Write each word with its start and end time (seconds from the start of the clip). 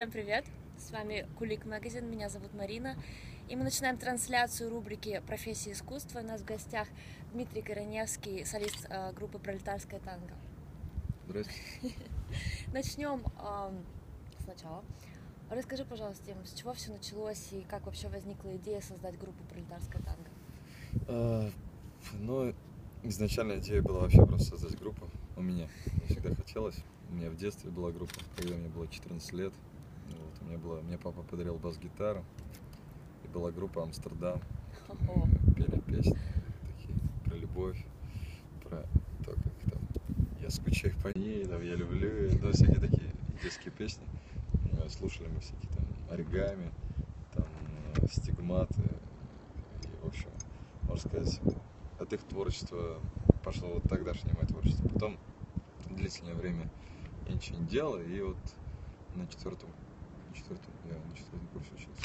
Всем 0.00 0.12
привет! 0.12 0.44
С 0.76 0.92
вами 0.92 1.26
Кулик 1.38 1.66
Магазин, 1.66 2.08
меня 2.08 2.28
зовут 2.28 2.54
Марина. 2.54 2.94
И 3.48 3.56
мы 3.56 3.64
начинаем 3.64 3.98
трансляцию 3.98 4.70
рубрики 4.70 5.20
«Профессии 5.26 5.72
искусства». 5.72 6.20
У 6.20 6.22
нас 6.22 6.40
в 6.40 6.44
гостях 6.44 6.86
Дмитрий 7.32 7.62
Короневский, 7.62 8.46
солист 8.46 8.86
э, 8.88 9.12
группы 9.12 9.40
«Пролетарская 9.40 9.98
танго». 9.98 10.34
Здравствуйте. 11.26 11.96
Начнем 12.72 13.24
сначала. 14.38 14.84
Расскажи, 15.50 15.84
пожалуйста, 15.84 16.26
Дим, 16.26 16.46
с 16.46 16.52
чего 16.52 16.74
все 16.74 16.92
началось 16.92 17.52
и 17.52 17.62
как 17.62 17.84
вообще 17.86 18.06
возникла 18.06 18.54
идея 18.54 18.80
создать 18.80 19.18
группу 19.18 19.42
«Пролетарская 19.50 20.00
танго»? 20.02 20.30
А, 21.08 21.50
ну, 22.20 22.54
изначально 23.02 23.58
идея 23.58 23.82
была 23.82 24.02
вообще 24.02 24.24
просто 24.24 24.50
создать 24.50 24.78
группу 24.78 25.10
у 25.36 25.42
меня. 25.42 25.68
Мне 25.86 26.06
всегда 26.06 26.32
хотелось. 26.36 26.84
У 27.10 27.14
меня 27.14 27.30
в 27.30 27.36
детстве 27.36 27.72
была 27.72 27.90
группа, 27.90 28.14
когда 28.36 28.54
мне 28.54 28.68
было 28.68 28.86
14 28.86 29.32
лет. 29.32 29.52
Меня 30.48 30.58
была, 30.58 30.80
мне 30.80 30.96
папа 30.96 31.22
подарил 31.22 31.56
бас-гитару. 31.56 32.24
И 33.24 33.28
была 33.28 33.50
группа 33.50 33.82
Амстердам. 33.82 34.40
Пели 35.54 35.80
песни 35.80 36.18
такие 36.66 36.98
про 37.26 37.36
любовь, 37.36 37.84
про 38.64 38.78
то, 39.24 39.32
как 39.32 39.72
там 39.72 39.82
я 40.40 40.48
скучаю 40.48 40.94
по 41.02 41.16
ней, 41.18 41.44
там, 41.44 41.62
я 41.62 41.74
люблю. 41.74 42.30
Ну, 42.40 42.52
всякие 42.52 42.80
такие 42.80 43.10
детские 43.42 43.72
песни. 43.72 44.06
Слушали 44.88 45.28
мы 45.28 45.40
всякие 45.40 45.68
там 45.68 45.84
оригами, 46.10 46.72
там 47.34 47.44
э, 47.96 48.06
стигматы. 48.10 48.80
И, 49.82 50.02
в 50.02 50.06
общем, 50.06 50.30
можно 50.84 51.10
сказать, 51.10 51.40
от 51.98 52.12
их 52.14 52.22
творчества 52.22 52.98
пошло 53.44 53.68
вот 53.68 53.82
тогдашнее 53.82 54.34
мое 54.34 54.46
творчество. 54.46 54.88
Потом 54.88 55.18
длительное 55.90 56.34
время 56.34 56.70
я 57.28 57.34
ничего 57.34 57.58
не 57.58 57.66
делал, 57.66 58.00
и 58.00 58.20
вот 58.22 58.38
на 59.14 59.26
четвертом, 59.26 59.68
четвертом, 60.38 60.72
я 60.86 60.94
на 60.94 61.16
четвертом 61.16 61.48
курсе 61.52 61.70
учился. 61.74 62.00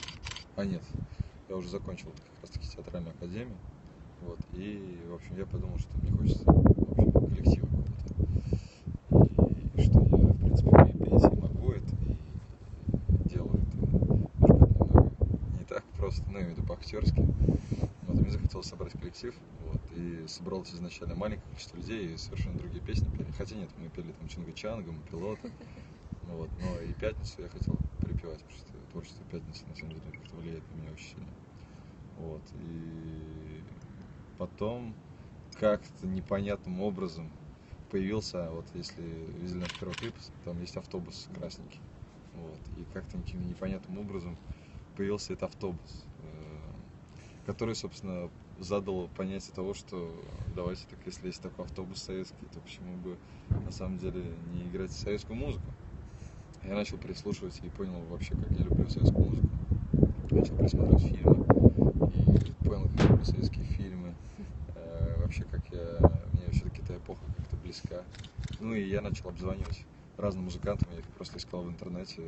А 0.55 0.65
нет, 0.65 0.81
я 1.49 1.55
уже 1.55 1.69
закончил 1.69 2.07
как 2.09 2.41
раз 2.41 2.49
таки 2.51 2.67
театральную 2.67 3.13
академию. 3.15 3.57
Вот, 4.21 4.39
и, 4.53 4.99
в 5.09 5.13
общем, 5.15 5.37
я 5.37 5.45
подумал, 5.45 5.77
что 5.79 5.89
мне 5.97 6.11
хочется, 6.11 6.43
в 6.45 6.91
общем, 6.91 7.11
коллектива 7.11 7.67
какого-то. 7.67 8.13
И 9.75 9.81
что 9.83 9.99
я, 9.99 10.27
в 10.27 10.37
принципе, 10.39 10.69
умею 10.69 10.97
петь 10.97 11.23
и 11.23 11.41
могу 11.41 11.71
это, 11.71 11.95
и 12.05 13.29
делаю 13.29 13.61
это, 13.61 13.77
может 13.77 13.99
быть, 13.99 14.39
немного 14.39 15.09
не 15.59 15.65
так 15.65 15.83
просто, 15.97 16.23
ну, 16.27 16.37
я 16.37 16.43
имею 16.43 16.55
в 16.55 16.57
виду 16.57 16.67
по-актерски. 16.67 17.19
Вот, 18.07 18.21
мне 18.21 18.31
захотелось 18.31 18.67
собрать 18.67 18.93
коллектив, 18.93 19.35
вот, 19.67 19.81
и 19.95 20.25
собралось 20.27 20.73
изначально 20.73 21.15
маленькое 21.15 21.45
количество 21.49 21.77
людей, 21.77 22.13
и 22.13 22.17
совершенно 22.17 22.57
другие 22.57 22.83
песни 22.83 23.05
пели. 23.17 23.31
Хотя 23.37 23.55
нет, 23.55 23.69
мы 23.77 23.89
пели 23.89 24.13
там 24.13 24.27
Чинга-Чанга, 24.27 24.93
Пилота, 25.09 25.49
вот, 26.29 26.49
но 26.61 26.79
и 26.79 26.93
Пятницу 26.93 27.41
я 27.41 27.49
хотел 27.49 27.75
припевать, 28.33 28.43
потому 28.43 28.57
что 28.57 28.91
творчество 28.91 29.25
Пятницы, 29.25 29.63
на 29.67 29.75
самом 29.75 29.93
деле, 29.93 30.11
как-то 30.11 30.35
влияет 30.37 30.63
на 30.73 30.77
меня 30.77 30.97
сильно. 30.97 31.33
Вот, 32.15 32.41
и 32.53 33.63
потом 34.37 34.95
как-то 35.59 36.07
непонятным 36.07 36.81
образом 36.81 37.29
появился, 37.89 38.49
вот 38.51 38.65
если 38.73 39.01
видели 39.01 39.59
наш 39.59 39.71
первый 39.79 39.95
клип, 39.95 40.15
там 40.43 40.59
есть 40.61 40.77
автобус 40.77 41.27
красненький. 41.35 41.79
Вот, 42.33 42.59
и 42.77 42.85
как-то 42.93 43.17
непонятным 43.17 43.99
образом 43.99 44.37
появился 44.95 45.33
этот 45.33 45.43
автобус, 45.43 46.05
э, 46.19 46.71
который, 47.45 47.75
собственно, 47.75 48.31
задал 48.59 49.07
понятие 49.09 49.53
того, 49.55 49.73
что 49.73 50.23
давайте 50.55 50.85
так, 50.89 50.99
если 51.05 51.27
есть 51.27 51.41
такой 51.41 51.65
автобус 51.65 51.99
советский, 51.99 52.45
то 52.53 52.59
почему 52.61 52.95
бы 52.97 53.17
на 53.65 53.71
самом 53.71 53.97
деле 53.97 54.23
не 54.51 54.67
играть 54.69 54.91
советскую 54.91 55.37
музыку? 55.37 55.72
Я 56.65 56.75
начал 56.75 56.97
прислушиваться 56.97 57.61
и 57.65 57.69
понял 57.69 57.99
вообще, 58.09 58.35
как 58.35 58.49
я 58.51 58.63
люблю 58.63 58.87
советскую 58.89 59.25
музыку. 59.25 59.49
Начал 60.31 60.55
присматривать 60.55 61.03
фильмы 61.03 61.45
и 62.45 62.65
понял, 62.65 62.89
как 62.89 63.01
я 63.01 63.07
люблю 63.09 63.25
советские 63.25 63.65
фильмы. 63.65 64.15
Э, 64.75 65.15
вообще, 65.21 65.43
как 65.43 65.61
я... 65.71 65.99
Мне 66.31 66.49
все-таки 66.51 66.81
эта 66.81 66.95
эпоха 66.95 67.21
как-то 67.37 67.57
близка. 67.57 68.03
Ну 68.61 68.73
и 68.73 68.87
я 68.87 69.01
начал 69.01 69.27
обзванивать 69.27 69.83
разным 70.17 70.45
музыкантам. 70.45 70.87
Я 70.93 70.99
их 70.99 71.05
просто 71.07 71.37
искал 71.37 71.63
в 71.63 71.69
интернете 71.69 72.21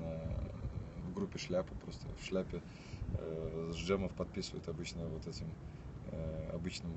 на, 0.00 0.20
в 1.08 1.14
группе 1.14 1.38
«Шляпа». 1.38 1.72
Просто 1.84 2.06
в 2.20 2.24
«Шляпе» 2.26 2.62
э, 3.18 3.72
с 3.72 3.76
джемов 3.76 4.12
подписывают 4.12 4.68
обычно 4.68 5.06
вот 5.06 5.28
этим 5.28 5.46
э, 6.10 6.50
обычным 6.52 6.92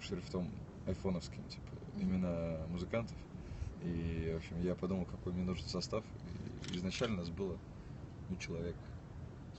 шрифтом 0.00 0.50
айфоновским, 0.86 1.42
типа, 1.44 1.70
имена 1.98 2.58
музыкантов. 2.68 3.16
И, 3.82 4.30
в 4.34 4.36
общем, 4.36 4.60
я 4.62 4.74
подумал, 4.74 5.06
какой 5.06 5.32
мне 5.32 5.44
нужен 5.44 5.66
состав. 5.66 6.04
Изначально 6.76 7.18
нас 7.18 7.30
было, 7.30 7.56
ну, 8.28 8.36
человек, 8.36 8.76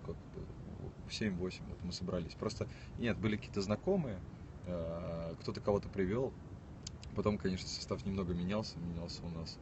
сколько 0.01 0.19
было? 0.35 0.45
7-8, 1.09 1.61
вот 1.67 1.83
мы 1.83 1.91
собрались. 1.91 2.33
Просто, 2.33 2.67
нет, 2.97 3.17
были 3.17 3.37
какие-то 3.37 3.61
знакомые, 3.61 4.19
э, 4.65 5.35
кто-то 5.41 5.61
кого-то 5.61 5.89
привел. 5.89 6.33
Потом, 7.15 7.37
конечно, 7.37 7.67
состав 7.67 8.05
немного 8.05 8.33
менялся, 8.33 8.77
менялся 8.79 9.21
у 9.25 9.29
нас. 9.29 9.57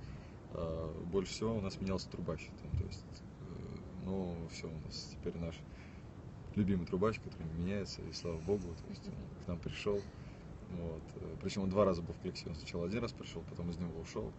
Э, 0.53 0.93
Больше 1.11 1.31
всего 1.31 1.55
у 1.55 1.61
нас 1.61 1.79
менялся 1.79 2.09
трубач. 2.09 2.49
Там, 2.61 2.79
то 2.79 2.85
есть, 2.85 3.05
э, 3.41 3.77
ну, 4.05 4.35
все, 4.51 4.67
у 4.67 4.85
нас 4.85 5.09
теперь 5.11 5.37
наш 5.37 5.55
любимый 6.55 6.85
трубач, 6.85 7.19
который 7.19 7.47
меняется, 7.53 8.01
и 8.01 8.13
слава 8.13 8.37
богу, 8.39 8.63
то 8.83 8.89
есть 8.89 9.07
он 9.07 9.43
к 9.45 9.47
нам 9.47 9.59
пришел. 9.59 9.99
Вот. 10.71 11.03
Причем 11.41 11.63
он 11.63 11.69
два 11.69 11.85
раза 11.85 12.01
был 12.01 12.13
в 12.13 12.19
коллективе. 12.19 12.51
Он 12.51 12.57
сначала 12.57 12.85
один 12.85 13.01
раз 13.01 13.11
пришел, 13.11 13.43
потом 13.49 13.69
из 13.69 13.77
него 13.77 13.99
ушел. 13.99 14.31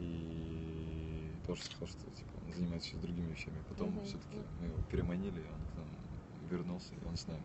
И 0.00 1.30
тоже 1.46 1.62
сказал, 1.62 1.88
что 1.88 1.98
типа, 2.10 2.31
занимается 2.54 2.88
сейчас 2.90 3.00
другими 3.00 3.30
вещами. 3.32 3.56
Потом 3.68 3.90
Мгм. 3.90 4.04
все-таки 4.04 4.38
мы 4.60 4.66
его 4.66 4.78
переманили, 4.90 5.40
и 5.40 5.44
он 5.44 5.60
к 5.72 5.76
нам 5.78 6.48
вернулся, 6.50 6.94
и 6.94 7.08
он 7.08 7.16
с 7.16 7.26
нами. 7.26 7.42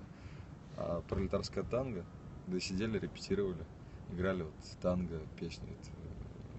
А 0.77 1.01
пролетарская 1.09 1.63
танго, 1.63 2.05
да 2.47 2.59
сидели, 2.59 2.99
репетировали, 2.99 3.63
играли 4.11 4.43
вот 4.43 4.53
танго, 4.81 5.19
песни. 5.39 5.67
это, 5.69 5.91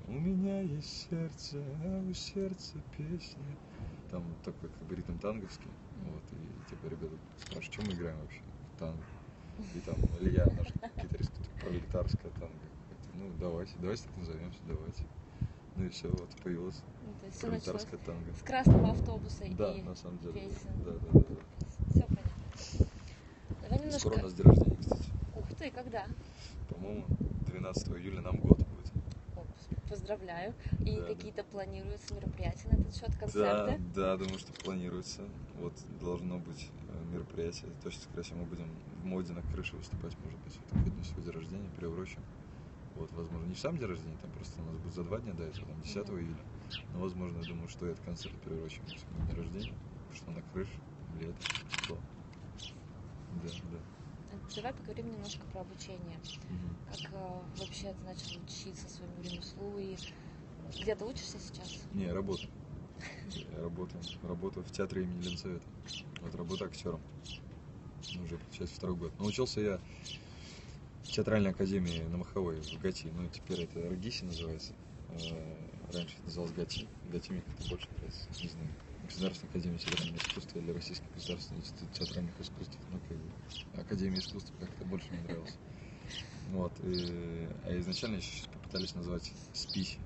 У 0.09 0.13
меня 0.19 0.61
есть 0.63 1.09
сердце, 1.11 1.63
а 1.85 2.03
у 2.09 2.13
сердца 2.15 2.79
песня. 2.97 3.57
Там 4.11 4.25
такой 4.43 4.71
как 4.71 4.89
бы 4.89 4.95
ритм 4.97 5.19
танговский. 5.19 5.71
Вот, 6.05 6.23
и 6.33 6.71
типа 6.71 6.87
ребята 6.87 7.15
спрашивают, 7.37 7.75
что 7.75 7.83
мы 7.83 7.93
играем 7.93 8.19
вообще? 8.21 8.41
Танго. 8.79 9.03
И 9.75 9.81
там 9.81 9.97
Илья, 10.21 10.47
наш 10.57 10.69
гитарист, 11.03 11.33
пролетарская 11.61 12.31
танго. 12.33 12.55
Ну, 13.15 13.31
давайте, 13.41 13.75
давайте 13.81 14.05
так 14.05 14.17
назовемся, 14.17 14.59
давайте. 14.67 15.05
Ну 15.79 15.85
и 15.85 15.89
все, 15.91 16.09
вот 16.09 16.29
появилась 16.43 16.83
Ну, 17.07 17.13
то 17.21 17.27
есть 17.27 17.41
пролетарская 17.41 18.01
танго. 18.01 18.35
с 18.35 18.43
красного 18.43 18.91
автобуса 18.91 19.45
Да, 19.57 19.73
и 19.73 19.83
на 19.83 19.95
самом 19.95 20.19
деле. 20.19 20.33
песен. 20.33 20.71
Да, 20.85 20.91
да, 20.93 20.99
да, 21.13 21.21
да. 21.21 21.67
Все 21.91 22.03
понятно. 22.03 22.87
Давай 23.63 23.79
немножко... 23.79 24.01
Скоро 24.01 24.19
у 24.19 24.23
нас 24.23 24.35
день 24.35 24.47
рождения, 24.47 24.77
кстати. 24.77 25.05
Ух 25.37 25.49
ты, 25.57 25.71
когда? 25.71 26.07
По-моему, 26.69 27.05
12 27.47 27.89
июля 27.97 28.21
нам 28.23 28.37
год 28.39 28.59
будет. 28.59 28.93
О, 29.37 29.45
поздравляю. 29.89 30.53
И 30.81 30.97
Да, 30.97 31.01
да. 31.03 31.15
какие-то 31.15 31.45
планируются 31.45 32.13
мероприятия 32.15 32.69
на 32.71 32.81
этот 32.81 32.95
счет, 32.97 33.11
Да, 33.11 33.17
концерты? 33.19 33.81
да, 33.95 34.17
думаю, 34.17 34.39
что 34.41 34.53
планируется. 34.65 35.23
Вот 35.61 35.75
должно 36.01 36.39
быть 36.39 36.71
э, 36.89 37.05
мероприятие. 37.15 37.71
Точно, 37.85 38.03
скорее 38.03 38.23
всего, 38.25 38.39
мы 38.41 38.47
будем 38.47 38.69
в 39.03 39.05
моде 39.07 39.33
на 39.33 39.43
крыше 39.43 39.77
выступать, 39.77 40.17
может 40.25 40.41
быть, 40.41 40.55
в 40.55 40.67
этом 40.67 40.83
году 40.85 41.05
свой 41.05 41.25
день 41.25 41.33
рождения, 41.35 41.71
приурочим. 41.77 42.21
Вот, 42.99 43.13
возможно, 43.13 43.47
не 43.47 43.55
в 43.55 43.61
сам 43.61 43.79
день 43.79 43.87
рождения, 43.87 44.17
там 44.17 44.33
просто 44.33 44.61
у 44.61 44.65
нас 44.65 44.77
будет 44.77 44.93
за 44.93 45.05
два 45.05 45.21
дня 45.21 45.33
до 45.33 45.45
этого, 45.45 45.67
там 45.67 45.81
10 45.81 46.09
Мгм. 46.09 46.19
июля. 46.19 46.45
Но, 46.93 47.01
возможно, 47.01 47.39
я 47.39 47.45
думаю, 47.45 47.69
что 47.69 47.87
этот 47.87 48.05
концерт 48.05 48.35
приурочим 48.41 48.83
к 48.87 49.29
день 49.29 49.37
рождения, 49.37 49.75
что 50.13 50.33
на 50.33 50.43
крыше, 50.43 50.73
лето, 51.15 51.39
тепло. 51.71 52.01
Да, 53.31 53.51
да. 53.71 53.79
Давай 54.57 54.73
поговорим 54.75 55.13
немножко 55.13 55.47
про 55.47 55.61
обучение. 55.61 56.19
Мгм. 56.51 56.77
Как 56.91 57.13
э, 57.13 57.43
вообще 57.59 57.95
ты 57.95 58.05
начал 58.05 58.43
учиться 58.43 58.89
своему 58.89 59.23
ремеслу 59.23 59.79
и 59.79 59.97
где 60.81 60.97
ты 60.97 61.05
учишься 61.05 61.39
сейчас? 61.39 61.87
Не, 61.93 62.13
работаю. 62.13 62.51
Я 63.53 63.61
работаю. 63.63 64.03
Работаю 64.23 64.65
в 64.65 64.73
театре 64.73 65.05
имени 65.05 65.23
Ленцовета. 65.23 65.65
Вот 66.21 66.35
работаю 66.35 66.69
актером. 66.69 67.01
Уже, 68.25 68.39
получается, 68.39 68.75
второй 68.75 68.97
год. 68.97 69.17
Научился 69.21 69.61
я 69.61 69.81
театральной 71.19 71.51
академии 71.51 72.05
на 72.11 72.19
Маховой, 72.19 72.61
в 72.61 72.81
ГАТИ. 72.81 73.09
Ну, 73.09 73.29
теперь 73.29 73.63
это 73.63 73.81
РГИСИ 73.91 74.25
называется. 74.25 74.73
Э, 75.11 75.57
Раньше 75.93 76.15
это 76.15 76.25
называлось 76.27 76.53
ГАТИ. 76.53 76.87
ГАТИ 77.11 77.33
мне 77.33 77.41
как-то 77.41 77.71
больше 77.71 77.89
нравится. 77.97 78.29
Не 78.41 78.49
знаю. 78.49 78.69
Государственная 79.05 79.51
академия 79.51 79.79
театрального 79.79 80.19
искусства 80.19 80.59
или 80.61 80.71
Российский 80.71 81.07
государственный 81.13 81.61
институт 81.61 81.93
театральных 81.93 82.41
искусств. 82.41 82.79
Ну, 82.93 83.01
как 83.09 83.17
бы, 83.17 83.81
Академия 83.81 84.19
искусств 84.21 84.53
как-то 84.61 84.85
больше 84.85 85.09
мне 85.11 85.21
нравилось. 85.23 85.57
Вот. 86.53 86.73
И, 86.85 87.49
а 87.65 87.79
изначально 87.81 88.17
еще 88.19 88.45
попытались 88.53 88.95
назвать 88.95 89.33
СПИСи. 89.55 89.99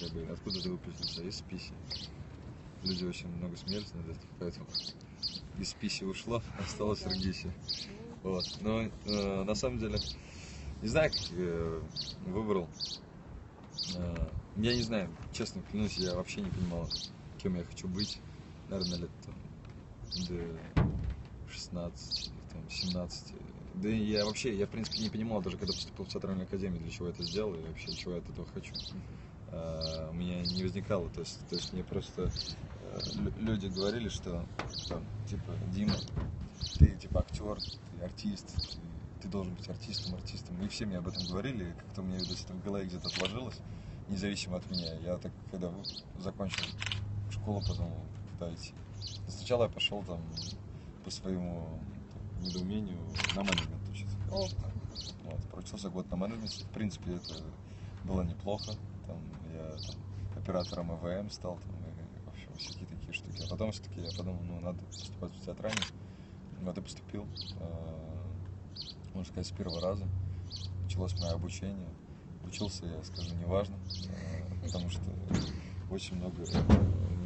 Как 0.00 0.10
бы, 0.10 0.32
откуда 0.32 0.60
ты 0.60 0.68
выпустился? 0.68 1.22
Из 1.22 1.36
СПИСи. 1.36 1.72
Люди 2.82 3.04
очень 3.04 3.28
много 3.28 3.56
смеялись 3.56 3.94
над 3.94 4.08
этим, 4.08 4.28
поэтому 4.40 4.66
из 5.60 5.68
СПИСи 5.68 6.02
ушло, 6.02 6.42
осталось 6.58 7.06
РГИСи. 7.06 7.52
Вот. 8.24 8.44
Но 8.60 8.82
э, 8.82 9.44
на 9.44 9.54
самом 9.54 9.78
деле, 9.78 9.98
не 10.82 10.88
знаю, 10.88 11.10
как 11.10 11.20
э, 11.32 11.82
выбрал. 12.26 12.68
Э, 13.96 14.28
я 14.56 14.74
не 14.74 14.82
знаю, 14.82 15.08
честно 15.32 15.62
клянусь, 15.62 15.96
я 15.98 16.14
вообще 16.14 16.40
не 16.42 16.50
понимал, 16.50 16.88
кем 17.38 17.54
я 17.56 17.64
хочу 17.64 17.88
быть. 17.88 18.20
наверное, 18.68 18.98
лет 18.98 19.10
там, 19.24 19.34
до 20.28 20.60
16, 21.48 22.28
или, 22.28 22.40
там, 22.52 22.68
17. 22.70 23.34
Да 23.74 23.88
я 23.88 24.24
вообще, 24.24 24.56
я 24.56 24.66
в 24.66 24.70
принципе 24.70 25.02
не 25.02 25.10
понимал, 25.10 25.42
даже 25.42 25.56
когда 25.56 25.72
поступил 25.72 26.04
в 26.04 26.08
театральную 26.08 26.46
академию, 26.46 26.80
для 26.80 26.90
чего 26.90 27.08
я 27.08 27.12
это 27.12 27.22
сделал 27.22 27.54
и 27.54 27.66
вообще 27.66 27.92
чего 27.92 28.12
я 28.14 28.18
от 28.18 28.28
этого 28.28 28.46
хочу. 28.46 28.74
А, 29.48 30.10
у 30.10 30.14
меня 30.14 30.42
не 30.42 30.62
возникало, 30.62 31.08
то 31.10 31.20
есть, 31.20 31.46
то 31.48 31.56
есть 31.56 31.72
мне 31.72 31.82
просто 31.82 32.30
э, 32.80 32.98
лю- 33.16 33.32
люди 33.36 33.66
говорили, 33.66 34.08
что 34.08 34.46
там, 34.88 35.04
типа, 35.28 35.52
Дима, 35.72 35.94
ты 36.78 36.96
типа 36.96 37.20
актер, 37.20 37.58
ты 37.90 38.04
артист, 38.04 38.54
ты, 38.72 38.78
ты 39.20 39.28
должен 39.28 39.54
быть 39.54 39.68
артистом, 39.68 40.14
артистом. 40.14 40.62
И 40.64 40.68
все 40.68 40.86
мне 40.86 40.98
об 40.98 41.08
этом 41.08 41.24
говорили, 41.26 41.74
как-то 41.78 42.00
у 42.00 42.04
меня, 42.04 42.18
видать, 42.18 42.42
это 42.42 42.52
в 42.54 42.64
голове 42.64 42.86
где-то 42.86 43.08
отложилось, 43.08 43.58
независимо 44.08 44.56
от 44.56 44.70
меня. 44.70 44.94
Я 45.00 45.16
так, 45.18 45.32
когда 45.50 45.72
закончил 46.18 46.64
школу, 47.30 47.60
подумал, 47.60 48.02
куда 48.32 48.52
идти. 48.54 48.72
Сначала 49.28 49.64
я 49.64 49.68
пошел 49.68 50.02
там 50.02 50.20
по 51.04 51.10
своему 51.10 51.80
там, 52.12 52.42
недоумению 52.42 52.98
на 53.34 53.42
менеджмент 53.42 53.88
учиться. 53.88 54.16
Вот, 54.28 54.54
проучился 55.50 55.90
год 55.90 56.10
на 56.10 56.16
менеджменте. 56.16 56.64
В 56.64 56.70
принципе, 56.70 57.14
это 57.14 57.42
было 58.04 58.22
неплохо. 58.22 58.72
Там 59.06 59.18
я 59.52 59.76
там, 59.86 60.42
оператором 60.42 60.92
ЭВМ 60.92 61.30
стал, 61.30 61.58
там, 61.58 61.74
и, 61.74 62.26
в 62.26 62.28
общем, 62.28 62.54
всякие 62.56 62.86
такие 62.86 63.12
штуки. 63.12 63.42
А 63.44 63.50
потом 63.50 63.72
все-таки 63.72 64.00
я 64.00 64.10
подумал, 64.16 64.42
ну, 64.42 64.60
надо 64.60 64.82
поступать 64.84 65.32
в 65.32 65.44
театральный. 65.44 65.86
Вот 66.62 66.76
и 66.76 66.80
поступил. 66.80 67.26
э, 67.58 68.19
Можно 69.14 69.24
сказать, 69.24 69.46
с 69.46 69.50
первого 69.50 69.80
раза. 69.80 70.06
Началось 70.82 71.18
мое 71.20 71.32
обучение. 71.32 71.88
Учился 72.44 72.86
я, 72.86 73.02
скажу, 73.04 73.34
неважно, 73.36 73.76
э, 74.08 74.64
потому 74.64 74.90
что 74.90 75.02
очень 75.90 76.16
много 76.16 76.42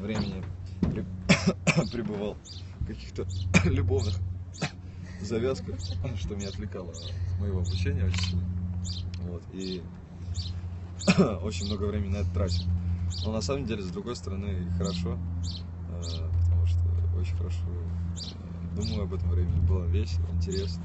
времени 0.01 0.43
пребывал 1.93 2.37
в 2.81 2.87
каких-то 2.87 3.27
любовных 3.69 4.15
завязках, 5.21 5.79
что 6.17 6.35
меня 6.35 6.49
отвлекало 6.49 6.91
от 6.91 7.41
моего 7.41 7.61
обучения 7.61 8.05
очень 8.05 8.21
сильно. 8.21 8.45
Вот, 9.23 9.43
и 9.53 9.83
очень 11.43 11.67
много 11.67 11.85
времени 11.85 12.13
на 12.13 12.17
это 12.19 12.31
тратил. 12.33 12.65
Но 13.25 13.33
на 13.33 13.41
самом 13.41 13.65
деле, 13.67 13.83
с 13.83 13.91
другой 13.91 14.17
стороны, 14.17 14.71
хорошо, 14.77 15.19
э, 15.89 16.03
потому 16.43 16.67
что 16.67 16.79
очень 17.19 17.37
хорошо 17.37 17.65
э, 17.67 18.77
думаю 18.77 19.05
об 19.05 19.15
этом 19.15 19.31
времени. 19.31 19.61
Было 19.67 19.85
весело, 19.85 20.27
интересно. 20.33 20.83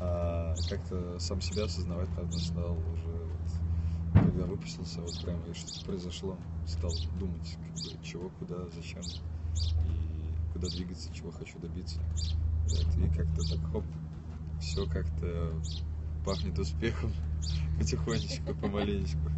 А 0.00 0.54
как-то 0.68 1.18
сам 1.18 1.40
себя 1.40 1.64
осознавать, 1.64 2.08
наверное, 2.10 2.38
стал 2.38 2.72
уже, 2.92 3.08
вот, 3.08 4.22
когда 4.24 4.44
выпустился, 4.44 5.00
вот 5.00 5.20
прямо 5.22 5.40
и 5.48 5.54
что-то 5.54 5.84
произошло, 5.84 6.36
стал 6.66 6.92
думать, 7.18 7.56
как 7.62 7.98
бы, 7.98 8.04
чего, 8.04 8.30
куда, 8.38 8.56
зачем, 8.74 9.02
и 9.86 10.52
куда 10.52 10.68
двигаться, 10.68 11.12
чего 11.14 11.30
хочу 11.30 11.58
добиться. 11.58 12.00
Вот, 12.64 12.96
и 12.98 13.08
как-то 13.14 13.42
так, 13.48 13.72
хоп, 13.72 13.84
все 14.60 14.86
как-то 14.86 15.52
пахнет 16.24 16.58
успехом 16.58 17.12
потихонечку, 17.78 18.54
помаленечку. 18.54 19.30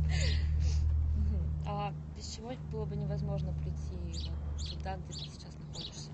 А 1.67 1.93
без 2.17 2.29
чего 2.29 2.53
было 2.71 2.85
бы 2.85 2.97
невозможно 2.97 3.53
прийти 3.55 4.31
туда, 4.71 4.97
где 4.97 5.19
ты 5.19 5.31
сейчас 5.31 5.57
находишься? 5.59 6.11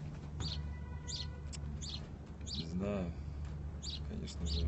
Не 2.56 2.66
знаю, 2.66 3.12
конечно 4.12 4.46
же. 4.46 4.66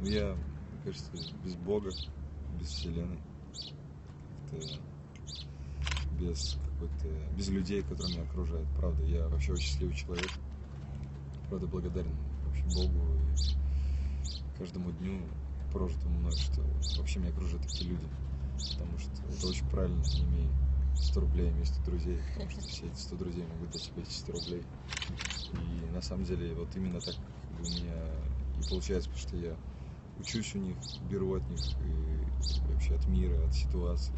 Ну, 0.00 0.06
я, 0.06 0.34
мне 0.34 0.80
кажется, 0.84 1.10
без 1.44 1.54
Бога, 1.56 1.90
без 2.58 2.68
Вселенной, 2.68 3.18
без 6.18 6.58
какой-то, 6.64 7.08
без 7.36 7.48
людей, 7.48 7.82
которые 7.82 8.14
меня 8.14 8.22
окружают. 8.28 8.68
Правда, 8.76 9.04
я 9.04 9.28
вообще 9.28 9.52
очень 9.52 9.66
счастливый 9.66 9.94
человек. 9.94 10.30
Правда, 11.48 11.66
благодарен 11.66 12.14
вообще 12.44 12.64
Богу 12.74 13.04
и 13.14 14.58
каждому 14.58 14.90
дню 14.92 15.22
прожитому 15.72 16.18
мной, 16.18 16.32
что 16.32 16.62
вообще 16.98 17.20
меня 17.20 17.30
окружают 17.30 17.62
такие 17.62 17.90
люди. 17.90 18.06
Потому 18.72 18.98
что 18.98 19.10
это 19.30 19.46
очень 19.46 19.68
правильно, 19.68 20.02
не 20.02 20.22
имея 20.22 20.50
100 20.96 21.20
рублей 21.20 21.50
вместо 21.50 21.80
друзей, 21.84 22.18
потому 22.34 22.50
что 22.50 22.60
все 22.62 22.86
эти 22.86 22.98
100 22.98 23.16
друзей 23.16 23.44
могут 23.46 23.70
дать 23.70 23.82
тебе 23.82 24.02
эти 24.02 24.10
100 24.10 24.32
рублей. 24.32 24.62
И 25.52 25.94
на 25.94 26.02
самом 26.02 26.24
деле 26.24 26.54
вот 26.54 26.74
именно 26.74 27.00
так 27.00 27.14
у 27.58 27.62
меня 27.62 27.94
получается, 28.68 29.10
потому 29.10 29.28
что 29.28 29.36
я 29.36 29.56
учусь 30.18 30.54
у 30.54 30.58
них, 30.58 30.76
беру 31.10 31.34
от 31.34 31.48
них 31.48 31.60
и 31.84 32.72
вообще 32.72 32.94
от 32.94 33.06
мира, 33.08 33.44
от 33.46 33.54
ситуации. 33.54 34.14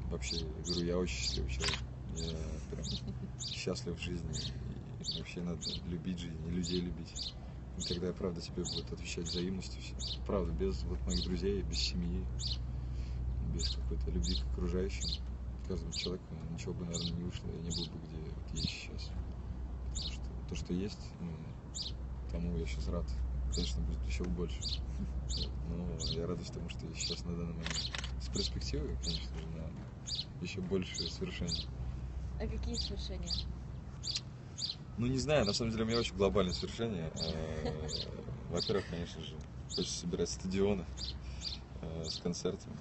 И 0.00 0.10
вообще, 0.10 0.36
я 0.36 0.64
говорю, 0.64 0.86
я 0.86 0.98
очень 0.98 1.16
счастливый 1.16 1.50
человек. 1.50 1.78
Я 2.16 2.36
прям 2.70 2.84
счастлив 3.40 3.98
в 3.98 4.02
жизни. 4.02 4.30
И 5.00 5.18
вообще 5.18 5.40
надо 5.40 5.60
любить 5.86 6.18
жизнь 6.18 6.38
и 6.46 6.50
людей 6.50 6.80
любить. 6.80 7.34
И 7.78 7.82
тогда, 7.82 8.12
правда, 8.12 8.40
тебе 8.40 8.62
будет 8.64 8.92
отвечать 8.92 9.24
взаимностью 9.24 9.80
все. 9.80 10.20
Правда, 10.26 10.52
без 10.52 10.82
вот 10.84 11.00
моих 11.06 11.24
друзей, 11.24 11.62
без 11.62 11.78
семьи, 11.78 12.24
без 13.54 13.70
какой-то 13.70 14.10
любви 14.10 14.36
к 14.36 14.52
окружающим, 14.52 15.22
каждому 15.66 15.92
человеку 15.92 16.24
ничего 16.50 16.74
бы, 16.74 16.84
наверное, 16.84 17.12
не 17.12 17.24
вышло, 17.24 17.48
я 17.48 17.60
не 17.60 17.70
был 17.70 17.86
бы 17.86 17.98
где 18.06 18.18
вот 18.20 18.54
есть 18.54 18.68
сейчас. 18.68 19.10
Потому 19.90 20.12
что 20.12 20.48
то, 20.48 20.54
что 20.54 20.74
есть, 20.74 21.00
ну, 21.20 21.32
тому 22.32 22.56
я 22.56 22.66
сейчас 22.66 22.88
рад. 22.88 23.04
Конечно, 23.54 23.82
будет 23.82 24.02
еще 24.06 24.24
больше. 24.24 24.58
Но 25.68 25.96
я 26.12 26.26
радуюсь 26.26 26.50
тому, 26.50 26.68
что 26.70 26.80
сейчас 26.94 27.24
на 27.24 27.32
данный 27.32 27.52
момент 27.52 27.92
с 28.20 28.28
перспективой, 28.28 28.96
конечно 29.04 29.38
же, 29.38 29.46
на 29.48 30.44
еще 30.44 30.60
большее 30.62 31.10
свершение. 31.10 31.68
А 32.40 32.46
какие 32.46 32.74
свершения? 32.74 33.28
Ну, 34.98 35.06
не 35.06 35.18
знаю, 35.18 35.44
на 35.44 35.52
самом 35.52 35.70
деле 35.70 35.84
у 35.84 35.86
меня 35.86 35.98
очень 35.98 36.16
глобальное 36.16 36.54
свершение. 36.54 37.10
Э, 37.24 37.72
Во-первых, 38.50 38.88
конечно 38.88 39.22
же, 39.22 39.36
хочется 39.68 40.00
собирать 40.00 40.28
стадионы 40.28 40.84
э, 41.82 42.04
с 42.04 42.18
концертами. 42.18 42.76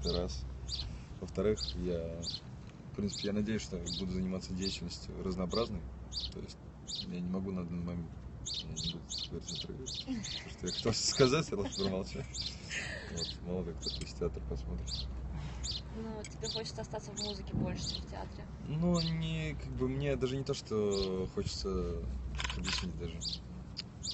Это 0.00 0.12
раз. 0.22 0.44
Во-вторых, 1.20 1.58
я, 1.76 2.20
в 2.92 2.96
принципе, 2.96 3.28
я 3.28 3.32
надеюсь, 3.32 3.62
что 3.62 3.76
буду 4.00 4.12
заниматься 4.12 4.52
деятельностью 4.52 5.14
разнообразной. 5.22 5.80
То 6.32 6.40
есть 6.40 6.58
я 7.08 7.20
не 7.20 7.28
могу 7.28 7.50
на 7.52 7.64
данный 7.64 7.84
момент 7.84 8.10
что 8.44 9.36
я 10.66 10.72
хотел 10.72 10.92
сказать, 10.92 11.48
я 11.50 11.56
лучше 11.56 11.76
промолчать. 11.76 12.26
Вот, 13.12 13.26
мало 13.46 13.64
ли 13.64 13.72
кто-то 13.72 14.04
из 14.04 14.12
театра 14.14 14.42
посмотрит. 14.48 15.06
Ну, 15.96 16.22
тебе 16.24 16.48
хочется 16.48 16.82
остаться 16.82 17.12
в 17.12 17.20
музыке 17.20 17.54
больше, 17.54 17.94
чем 17.94 18.04
в 18.04 18.10
театре. 18.10 18.44
Ну, 18.66 19.00
не, 19.00 19.54
как 19.54 19.70
бы, 19.72 19.88
мне 19.88 20.16
даже 20.16 20.36
не 20.36 20.42
то, 20.42 20.54
что 20.54 21.28
хочется 21.34 22.02
объяснить 22.56 22.98
даже. 22.98 23.18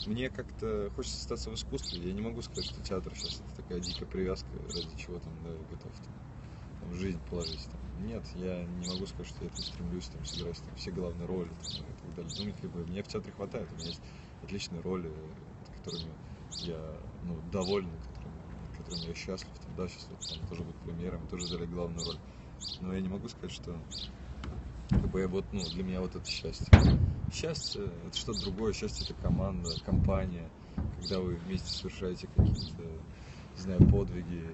Мне 0.06 0.30
как-то 0.30 0.90
хочется 0.94 1.18
остаться 1.18 1.50
в 1.50 1.54
искусстве. 1.54 2.06
Я 2.06 2.12
не 2.12 2.20
могу 2.20 2.42
сказать, 2.42 2.66
что 2.66 2.82
театр 2.82 3.14
сейчас 3.16 3.40
это 3.40 3.62
такая 3.62 3.80
дикая 3.80 4.06
привязка, 4.06 4.48
ради 4.74 4.96
чего 4.96 5.18
там, 5.18 5.32
да, 5.42 5.50
готов 5.70 5.92
там, 5.92 6.14
там, 6.80 6.94
жизнь 6.94 7.18
положить. 7.30 7.64
Там. 7.64 8.06
Нет, 8.06 8.22
я 8.36 8.64
не 8.64 8.88
могу 8.88 9.06
сказать, 9.06 9.28
что 9.28 9.44
я 9.44 9.50
там 9.50 9.62
стремлюсь 9.62 10.06
там, 10.08 10.24
сыграть 10.24 10.62
там, 10.62 10.76
все 10.76 10.90
главные 10.90 11.26
роли 11.26 11.48
там, 11.48 11.86
и 11.86 12.14
так 12.14 12.14
далее. 12.14 12.54
Ну, 12.54 12.60
как 12.60 12.70
бы, 12.70 12.86
мне 12.86 13.02
в 13.02 13.08
театре 13.08 13.32
хватает. 13.32 13.68
У 13.72 13.74
меня 13.76 13.88
есть 13.88 14.02
отличные 14.42 14.80
роли, 14.82 15.12
которыми 15.76 16.12
я 16.62 16.80
ну, 17.24 17.36
доволен, 17.52 17.90
которыми, 18.14 18.76
которыми 18.76 19.08
я 19.08 19.14
счастлив. 19.14 19.52
Там, 19.58 19.76
да, 19.76 19.88
сейчас 19.88 20.08
вот, 20.10 20.20
там, 20.20 20.48
тоже 20.48 20.62
будет 20.62 20.76
премьера, 20.76 21.18
тоже 21.30 21.44
взяли 21.44 21.66
главную 21.66 22.04
роль. 22.04 22.18
Но 22.80 22.94
я 22.94 23.00
не 23.00 23.08
могу 23.08 23.28
сказать, 23.28 23.52
что 23.52 23.78
как 24.90 25.08
бы 25.08 25.20
я 25.20 25.28
вот, 25.28 25.44
ну, 25.52 25.60
для 25.70 25.84
меня 25.84 26.00
вот 26.00 26.14
это 26.16 26.28
счастье. 26.28 26.66
Счастье– 27.32 27.84
это 28.06 28.16
что-то 28.16 28.40
другое. 28.42 28.72
Счастье– 28.72 29.06
это 29.08 29.14
команда, 29.22 29.70
компания, 29.84 30.50
когда 31.00 31.20
вы 31.20 31.36
вместе 31.36 31.68
совершаете 31.68 32.26
какие-то, 32.34 32.82
не 32.82 33.60
знаю, 33.60 33.88
подвиги, 33.88 34.44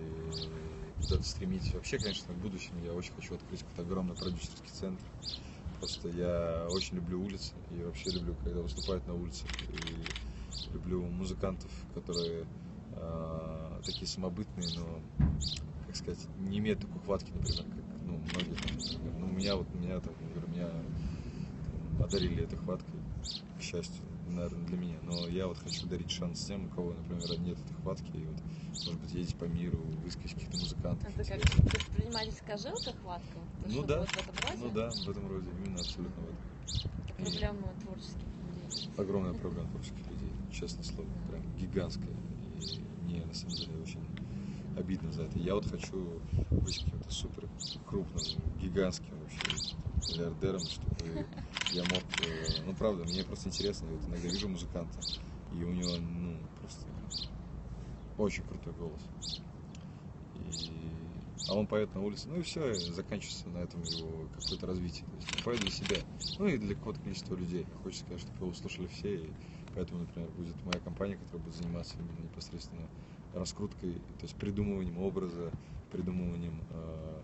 куда-то 1.01 1.23
стремитесь. 1.23 1.73
Вообще, 1.73 1.99
конечно, 1.99 2.35
в 2.35 2.39
будущем 2.39 2.73
я 2.85 2.93
очень 2.93 3.15
хочу 3.15 3.35
открыть 3.35 3.61
какой-то 3.61 3.83
огромный 3.83 4.15
продюсерский 4.15 4.69
центр. 4.71 5.05
Просто 5.79 6.09
я 6.09 6.67
очень 6.71 6.97
люблю 6.97 7.23
улицы 7.23 7.55
и 7.71 7.83
вообще 7.83 8.11
люблю, 8.11 8.35
когда 8.43 8.61
выступают 8.61 9.07
на 9.07 9.15
улицах. 9.15 9.49
И 9.69 10.73
люблю 10.73 11.03
музыкантов, 11.03 11.71
которые 11.95 12.47
э, 12.93 13.81
такие 13.85 14.07
самобытные, 14.07 14.69
но, 14.77 15.01
как 15.87 15.97
сказать, 15.97 16.27
не 16.39 16.59
имеют 16.59 16.81
такой 16.81 17.01
хватки, 17.03 17.31
например, 17.33 17.65
как 17.65 17.87
ну, 18.07 18.19
многие 18.33 18.51
например. 18.51 19.13
Ну, 19.19 19.27
меня 19.27 19.57
вот, 19.57 19.67
меня 19.75 20.01
там, 20.01 20.15
говорю, 20.35 20.49
меня 20.49 20.69
там, 20.69 22.05
одарили 22.05 22.45
этой 22.45 22.57
хваткой, 22.59 23.01
к 23.59 23.63
счастью, 23.63 24.05
наверное, 24.35 24.67
для 24.67 24.77
меня. 24.77 24.99
Но 25.03 25.29
я 25.29 25.47
вот 25.47 25.59
хочу 25.59 25.87
дарить 25.87 26.11
шанс 26.11 26.45
тем, 26.45 26.67
у 26.67 26.69
кого, 26.69 26.93
например, 26.95 27.41
нет 27.41 27.59
этой 27.59 27.75
хватки, 27.75 28.11
и 28.15 28.25
вот, 28.25 28.37
может 28.85 29.01
быть, 29.01 29.13
ездить 29.13 29.37
по 29.37 29.45
миру, 29.45 29.79
выискать 30.03 30.33
каких-то 30.35 30.59
музыкантов. 30.59 31.09
Это 31.09 31.25
как 31.25 31.37
интересных. 31.39 31.73
предпринимательская 31.73 32.57
жилка 32.59 32.93
хватка? 33.03 33.39
Ну 33.67 33.83
да, 33.85 34.01
вот 34.01 34.09
в 34.09 34.19
этом 34.19 34.35
роде? 34.49 34.59
Ну 34.63 34.71
да, 34.71 34.91
в 34.91 35.09
этом 35.09 35.29
роде, 35.29 35.49
именно 35.59 35.81
абсолютно 35.81 36.23
в 36.23 36.27
этом. 36.27 36.37
Это 37.09 37.31
проблема 37.31 37.69
творческих 37.83 38.25
людей. 38.25 38.91
Огромная 38.97 39.33
проблема 39.35 39.69
творческих 39.71 40.07
людей, 40.11 40.33
честное 40.53 40.85
слово, 40.85 41.09
прям 41.31 41.43
гигантская. 41.57 42.15
И 42.61 42.81
мне 43.05 43.25
на 43.25 43.35
самом 43.35 43.55
деле 43.55 43.73
очень 43.83 44.01
обидно 44.77 45.13
за 45.13 45.23
это. 45.23 45.39
Я 45.39 45.55
вот 45.55 45.67
хочу 45.67 46.21
быть 46.51 46.79
каким-то 46.85 47.11
супер 47.11 47.49
крупным, 47.89 48.23
гигантским 48.61 49.19
вообще 49.21 49.75
миллиардером, 50.09 50.61
чтобы 50.61 51.27
я 51.73 51.83
мог... 51.85 52.03
э, 52.27 52.63
Ну, 52.67 52.75
правда, 52.75 53.05
мне 53.05 53.25
просто 53.25 53.49
интересно. 53.49 53.87
Я 53.87 53.93
вот 53.93 54.09
иногда 54.09 54.29
вижу 54.29 54.49
музыканта, 54.49 54.99
и 55.53 55.65
у 55.65 55.73
него, 55.73 55.97
ну, 55.97 56.37
просто 56.61 56.87
очень 58.19 58.43
крутой 58.45 58.73
голос. 58.75 59.41
И... 60.35 60.71
А 61.49 61.55
он 61.55 61.67
поет 61.67 61.95
на 61.95 62.03
улице, 62.03 62.29
ну 62.29 62.39
и 62.39 62.43
все, 62.43 62.75
заканчивается 62.75 63.49
на 63.51 63.59
этом 63.59 63.81
его 63.83 64.27
какое-то 64.35 64.67
развитие. 64.67 65.05
То 65.07 65.17
есть 65.17 65.37
он 65.37 65.43
поет 65.45 65.61
для 65.61 65.71
себя, 65.71 65.97
ну 66.39 66.47
и 66.49 66.59
для 66.59 66.75
какого-то 66.75 67.01
количества 67.01 67.37
людей. 67.37 67.67
Хочется 67.83 68.05
сказать, 68.05 68.23
чтобы 68.23 68.39
его 68.39 68.49
услышали 68.49 68.87
все, 68.89 69.17
и 69.17 69.31
поэтому, 69.75 70.01
например, 70.01 70.29
будет 70.31 70.57
моя 70.65 70.81
компания, 70.81 71.17
которая 71.17 71.45
будет 71.45 71.55
заниматься 71.55 71.95
именно 71.99 72.25
непосредственно 72.25 72.89
раскруткой, 73.35 73.93
то 73.93 74.23
есть 74.23 74.35
придумыванием 74.37 74.99
образа, 74.99 75.53
придумыванием 75.93 76.59
э, 76.71 77.21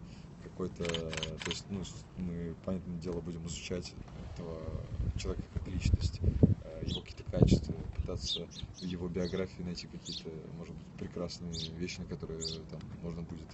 какой-то, 0.63 0.85
то 0.85 1.51
есть, 1.51 1.65
ну, 1.71 1.83
мы, 2.19 2.55
понятное 2.65 2.99
дело, 2.99 3.21
будем 3.21 3.45
изучать 3.47 3.95
этого 4.33 4.59
человека 5.17 5.45
как 5.55 5.67
личность, 5.67 6.21
э, 6.23 6.85
его 6.87 7.01
какие-то 7.01 7.25
качества, 7.25 7.75
пытаться 7.97 8.47
в 8.77 8.83
его 8.83 9.09
биографии 9.09 9.63
найти 9.63 9.89
какие-то, 9.89 10.31
может 10.57 10.75
быть, 10.75 10.87
прекрасные 10.99 11.53
вещи, 11.77 12.01
на 12.01 12.07
которые 12.07 12.41
там 12.71 12.81
можно 13.03 13.23
будет 13.23 13.49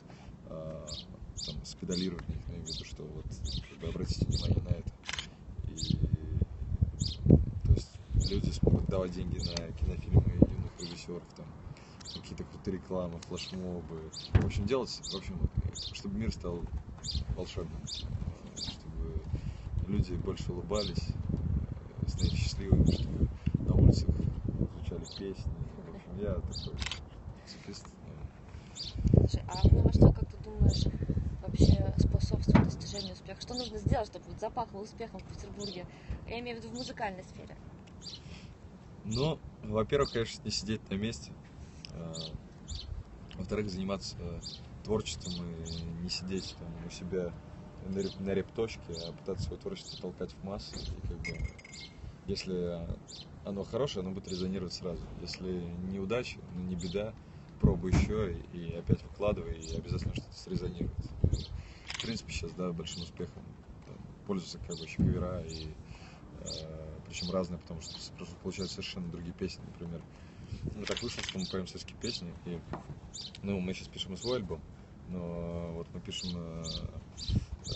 э, 0.47 0.87
там, 1.47 1.65
спедалировать 1.65 2.29
на 2.29 2.33
них, 2.33 2.49
имею 2.49 2.65
в 2.65 2.69
виду, 2.69 2.85
что 2.85 3.03
вот 3.05 3.27
как 3.71 3.79
бы 3.79 3.89
обратите 3.89 4.27
внимание 4.27 4.63
на 4.63 4.69
это. 4.69 4.93
И 5.65 5.97
то 7.65 7.73
есть 7.73 8.31
люди 8.31 8.51
смогут 8.51 8.87
давать 8.87 9.13
деньги 9.13 9.39
на 9.39 9.73
кинофильмы 9.73 10.25
юных 10.27 10.81
режиссеров, 10.81 11.23
там, 11.37 11.47
какие-то 12.21 12.45
крутые 12.45 12.77
рекламы, 12.77 13.19
флешмобы. 13.29 14.11
В 14.35 14.45
общем, 14.45 14.67
делать, 14.67 14.91
в 14.91 15.15
общем, 15.17 15.39
чтобы 15.95 16.19
мир 16.19 16.33
стал 16.33 16.63
волшебным, 17.35 17.81
чтобы 18.57 19.23
люди 19.87 20.15
больше 20.15 20.53
улыбались, 20.53 21.13
становились 22.07 22.39
счастливыми, 22.39 22.91
чтобы 22.93 23.29
на 23.67 23.75
улицах 23.75 24.09
звучали 24.09 25.05
песни. 25.19 25.53
В 25.77 25.95
общем, 25.95 26.21
я 26.21 26.35
такой 26.35 26.75
Слушай, 29.29 29.43
а 29.47 29.61
ну, 29.65 29.83
во 29.83 29.93
что, 29.93 30.13
как 30.13 30.27
ты 30.31 30.37
думаешь, 30.39 30.85
вообще 31.43 31.95
способствует 31.99 32.65
достижению 32.65 33.13
успеха? 33.13 33.41
Что 33.41 33.55
нужно 33.55 33.79
сделать, 33.79 34.09
чтобы 34.09 34.25
вот 34.27 34.41
запахло 34.41 34.79
успехом 34.81 35.21
в 35.21 35.25
Петербурге? 35.25 35.87
Я 36.27 36.41
имею 36.41 36.59
в 36.59 36.63
виду 36.63 36.75
в 36.75 36.79
музыкальной 36.79 37.25
сфере. 37.25 37.57
Ну, 39.05 39.39
во-первых, 39.63 40.13
конечно, 40.13 40.43
не 40.45 40.51
сидеть 40.51 40.89
на 40.91 40.95
месте. 40.95 41.33
А, 41.93 42.13
Во-вторых, 43.37 43.71
заниматься 43.71 44.17
э, 44.19 44.41
творчеством 44.89 45.35
и 45.45 46.03
не 46.03 46.09
сидеть 46.09 46.57
там 46.59 46.87
у 46.87 46.89
себя 46.89 47.31
на, 47.83 47.99
реп- 47.99 48.23
на 48.23 48.31
репточке, 48.31 48.95
а 48.95 49.13
пытаться 49.13 49.45
свое 49.45 49.61
творчество 49.61 50.01
толкать 50.01 50.33
в 50.33 50.43
массы. 50.43 50.77
И 50.77 51.09
как 51.09 51.19
бы, 51.19 51.37
если 52.27 52.89
оно 53.45 53.65
хорошее, 53.65 54.03
оно 54.03 54.15
будет 54.15 54.29
резонировать 54.29 54.73
сразу. 54.73 55.03
Если 55.21 55.51
неудача, 55.93 56.41
ну 56.55 56.63
не 56.63 56.75
беда, 56.75 57.13
пробуй 57.61 57.93
еще 57.93 58.33
и, 58.33 58.41
и 58.57 58.75
опять 58.77 59.03
выкладывай, 59.03 59.59
и 59.59 59.77
обязательно 59.77 60.15
что-то 60.15 60.39
срезонирует. 60.39 60.97
В 61.99 62.01
принципе, 62.01 62.33
сейчас, 62.33 62.53
да, 62.53 62.73
большим 62.73 63.03
успехом 63.03 63.45
там, 63.87 63.99
пользуются 64.27 64.59
как 64.67 64.79
бы 64.79 64.85
еще 64.87 64.97
кавера 65.05 65.43
и 65.43 65.69
причем 67.05 67.31
разные, 67.31 67.59
потому 67.59 67.83
что 67.83 67.93
просто 68.17 68.37
получаются 68.43 68.77
совершенно 68.77 69.11
другие 69.11 69.35
песни, 69.35 69.63
например. 69.67 70.01
Ну, 70.75 70.87
так 70.87 71.03
вышло, 71.03 71.23
что 71.25 71.39
мы 71.39 71.45
поем 71.45 71.67
советские 71.67 71.99
песни, 72.01 72.33
и, 72.47 72.59
ну, 73.43 73.61
мы 73.61 73.75
сейчас 73.75 73.89
пишем 73.89 74.17
свой 74.17 74.37
альбом, 74.39 74.63
но 75.09 75.73
вот 75.75 75.87
мы 75.93 76.01
пишем, 76.01 76.31
э, 76.37 76.63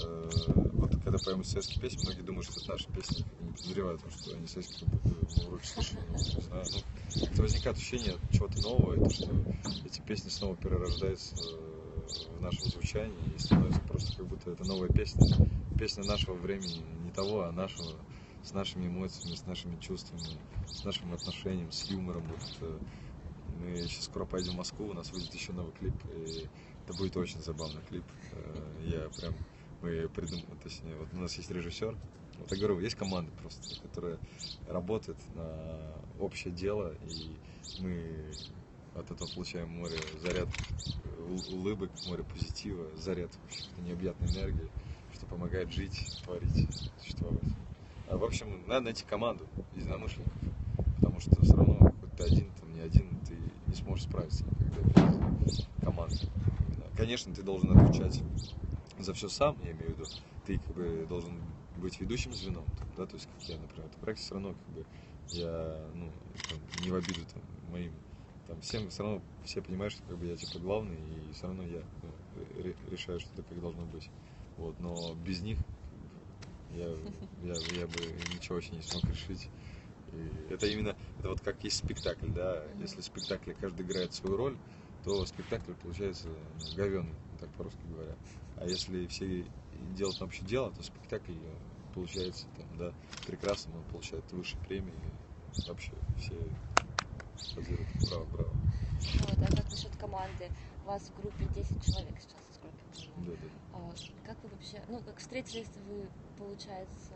э, 0.02 0.30
вот 0.72 0.90
когда 1.04 1.18
поем 1.18 1.44
советские 1.44 1.80
песни, 1.80 2.04
многие 2.04 2.22
думают, 2.22 2.46
что 2.46 2.60
это 2.60 2.72
наши 2.72 2.88
песни, 2.88 3.24
не 3.40 3.52
подозревают, 3.52 4.00
что 4.10 4.36
они 4.36 4.46
советские, 4.46 4.88
мы 4.92 6.18
знаю, 6.18 6.64
ну, 6.74 7.20
как-то 7.20 7.42
возникает 7.42 7.76
ощущение 7.76 8.16
чего-то 8.30 8.60
нового, 8.62 8.94
и 8.94 8.98
то, 8.98 9.10
что 9.10 9.30
эти 9.84 10.00
песни 10.00 10.28
снова 10.28 10.56
перерождаются 10.56 11.34
э, 11.36 12.36
в 12.36 12.42
нашем 12.42 12.64
звучании 12.70 13.34
и 13.34 13.38
становится 13.38 13.80
просто 13.80 14.16
как 14.16 14.26
будто 14.26 14.50
это 14.50 14.64
новая 14.66 14.88
песня, 14.88 15.26
песня 15.78 16.04
нашего 16.04 16.34
времени, 16.34 16.84
не 17.04 17.10
того, 17.10 17.42
а 17.42 17.52
нашего, 17.52 17.92
с 18.42 18.52
нашими 18.52 18.86
эмоциями, 18.86 19.36
с 19.36 19.46
нашими 19.46 19.78
чувствами, 19.80 20.38
с 20.66 20.84
нашим 20.84 21.12
отношением, 21.12 21.70
с 21.72 21.84
юмором. 21.90 22.24
Вот, 22.26 22.56
э, 22.60 22.78
мы 23.60 23.76
сейчас 23.76 24.04
скоро 24.04 24.24
поедем 24.24 24.54
в 24.54 24.56
Москву, 24.56 24.86
у 24.86 24.94
нас 24.94 25.12
выйдет 25.12 25.32
еще 25.34 25.52
новый 25.52 25.72
клип, 25.72 25.94
и 26.14 26.48
это 26.84 26.96
будет 26.96 27.16
очень 27.16 27.40
забавный 27.40 27.82
клип. 27.88 28.04
Э, 28.32 28.82
Я 28.84 29.08
прям, 29.20 29.34
мы 29.82 30.08
придумали, 30.08 30.46
точнее, 30.62 30.96
вот 30.96 31.08
у 31.12 31.16
нас 31.16 31.36
есть 31.36 31.50
режиссер, 31.50 31.96
вот 32.38 32.50
я 32.50 32.56
говорю, 32.58 32.80
есть 32.80 32.96
команда 32.96 33.30
просто, 33.40 33.80
которая 33.82 34.18
работает 34.68 35.18
на 35.34 35.92
общее 36.18 36.52
дело, 36.52 36.94
и 37.08 37.36
мы 37.80 38.32
от 38.94 39.10
этого 39.10 39.28
получаем 39.34 39.68
море 39.70 39.96
заряд 40.20 40.48
улыбок, 41.52 41.90
море 42.06 42.24
позитива, 42.24 42.84
заряд 42.96 43.30
необъятной 43.78 44.28
энергии, 44.28 44.68
что 45.14 45.26
помогает 45.26 45.72
жить, 45.72 46.20
творить, 46.24 46.68
существовать. 47.00 47.40
А, 48.08 48.16
в 48.16 48.24
общем, 48.24 48.62
надо 48.66 48.86
найти 48.86 49.04
команду 49.04 49.46
единомышленников, 49.74 50.36
потому 50.96 51.20
что 51.20 51.40
все 51.42 51.54
равно, 51.54 51.92
хоть 52.00 52.12
ты 52.16 52.24
один, 52.24 52.50
там 52.60 52.72
не 52.74 52.80
один, 52.80 53.08
ты 53.26 53.36
не 53.66 53.74
сможешь 53.74 54.04
справиться 54.04 54.44
никогда 54.44 54.82
без 55.44 55.66
команды. 55.80 56.16
Конечно, 56.94 57.34
ты 57.34 57.42
должен 57.42 57.70
отвечать 57.70 58.22
за 58.98 59.14
все 59.14 59.28
сам, 59.28 59.58
я 59.60 59.72
имею 59.72 59.90
в 59.90 59.92
виду, 59.94 60.10
ты 60.44 60.58
как 60.58 60.76
бы 60.76 61.06
должен 61.08 61.42
быть 61.76 62.00
ведущим 62.00 62.34
звеном, 62.34 62.68
да, 62.96 63.06
то 63.06 63.16
есть 63.16 63.26
как 63.26 63.42
я, 63.48 63.58
например, 63.58 63.90
в 63.90 63.96
проекте 64.00 64.24
все 64.24 64.34
равно 64.34 64.54
как 64.54 64.74
бы 64.74 64.86
я, 65.30 65.90
ну, 65.94 66.12
там, 66.48 66.58
не 66.74 66.90
в 66.90 66.94
обиду 66.94 67.24
там 67.26 67.42
моим 67.70 67.94
там 68.46 68.60
всем 68.60 68.90
все 68.90 69.02
равно 69.04 69.22
все 69.44 69.62
понимают, 69.62 69.92
что 69.94 70.02
как 70.04 70.18
бы 70.18 70.26
я 70.26 70.36
типа 70.36 70.58
главный, 70.58 71.30
и 71.30 71.32
все 71.32 71.46
равно 71.46 71.64
я 71.64 71.86
ну, 72.02 72.14
ре- 72.34 72.76
решаю, 72.90 73.20
что 73.20 73.30
это 73.34 73.44
как 73.44 73.60
должно 73.60 73.86
быть. 73.86 74.10
Вот, 74.56 74.78
но 74.80 75.14
без 75.14 75.42
них 75.42 75.58
я, 76.70 76.88
я, 77.42 77.54
я 77.58 77.86
бы 77.86 78.00
ничего 78.28 78.56
вообще 78.56 78.76
не 78.76 78.82
смог 78.82 79.08
решить. 79.08 79.50
И 80.12 80.46
это 80.50 80.66
именно, 80.66 80.96
это 81.18 81.28
вот 81.28 81.40
как 81.40 81.62
есть 81.64 81.76
спектакль, 81.78 82.30
да, 82.30 82.64
если 82.78 83.00
в 83.00 83.04
спектакле 83.04 83.54
каждый 83.54 83.86
играет 83.86 84.12
свою 84.14 84.36
роль, 84.36 84.58
то 85.04 85.24
спектакль 85.26 85.72
получается 85.74 86.28
ну, 86.28 86.76
говёный, 86.76 87.14
так 87.40 87.50
по-русски 87.50 87.86
говоря. 87.90 88.14
А 88.56 88.66
если 88.66 89.06
все 89.06 89.44
делают 89.72 90.20
общее 90.22 90.46
дело, 90.48 90.70
то 90.72 90.82
спектакль 90.82 91.34
получается 91.94 92.46
там, 92.56 92.78
да, 92.78 92.92
прекрасным, 93.26 93.76
он 93.76 93.84
получает 93.84 94.30
высшие 94.32 94.60
премии. 94.62 94.92
И 95.64 95.68
вообще 95.68 95.92
все 96.16 96.34
аплодируют. 97.50 97.88
Браво, 98.08 98.24
браво. 98.26 98.54
Вот, 99.20 99.38
а 99.42 99.46
как 99.56 99.70
насчет 99.70 99.96
команды? 99.96 100.50
У 100.84 100.86
вас 100.86 101.02
в 101.02 101.16
группе 101.16 101.46
10 101.54 101.82
человек 101.84 102.14
сейчас, 102.20 102.60
я 102.62 102.70
понимаю. 102.94 103.36
Да, 103.36 103.36
да. 103.36 103.48
А 103.72 103.90
как 104.26 104.36
вы 104.42 104.48
вообще, 104.50 104.82
ну, 104.88 105.00
как 105.02 105.18
встретились 105.18 105.68
вы, 105.76 106.08
получается, 106.38 107.14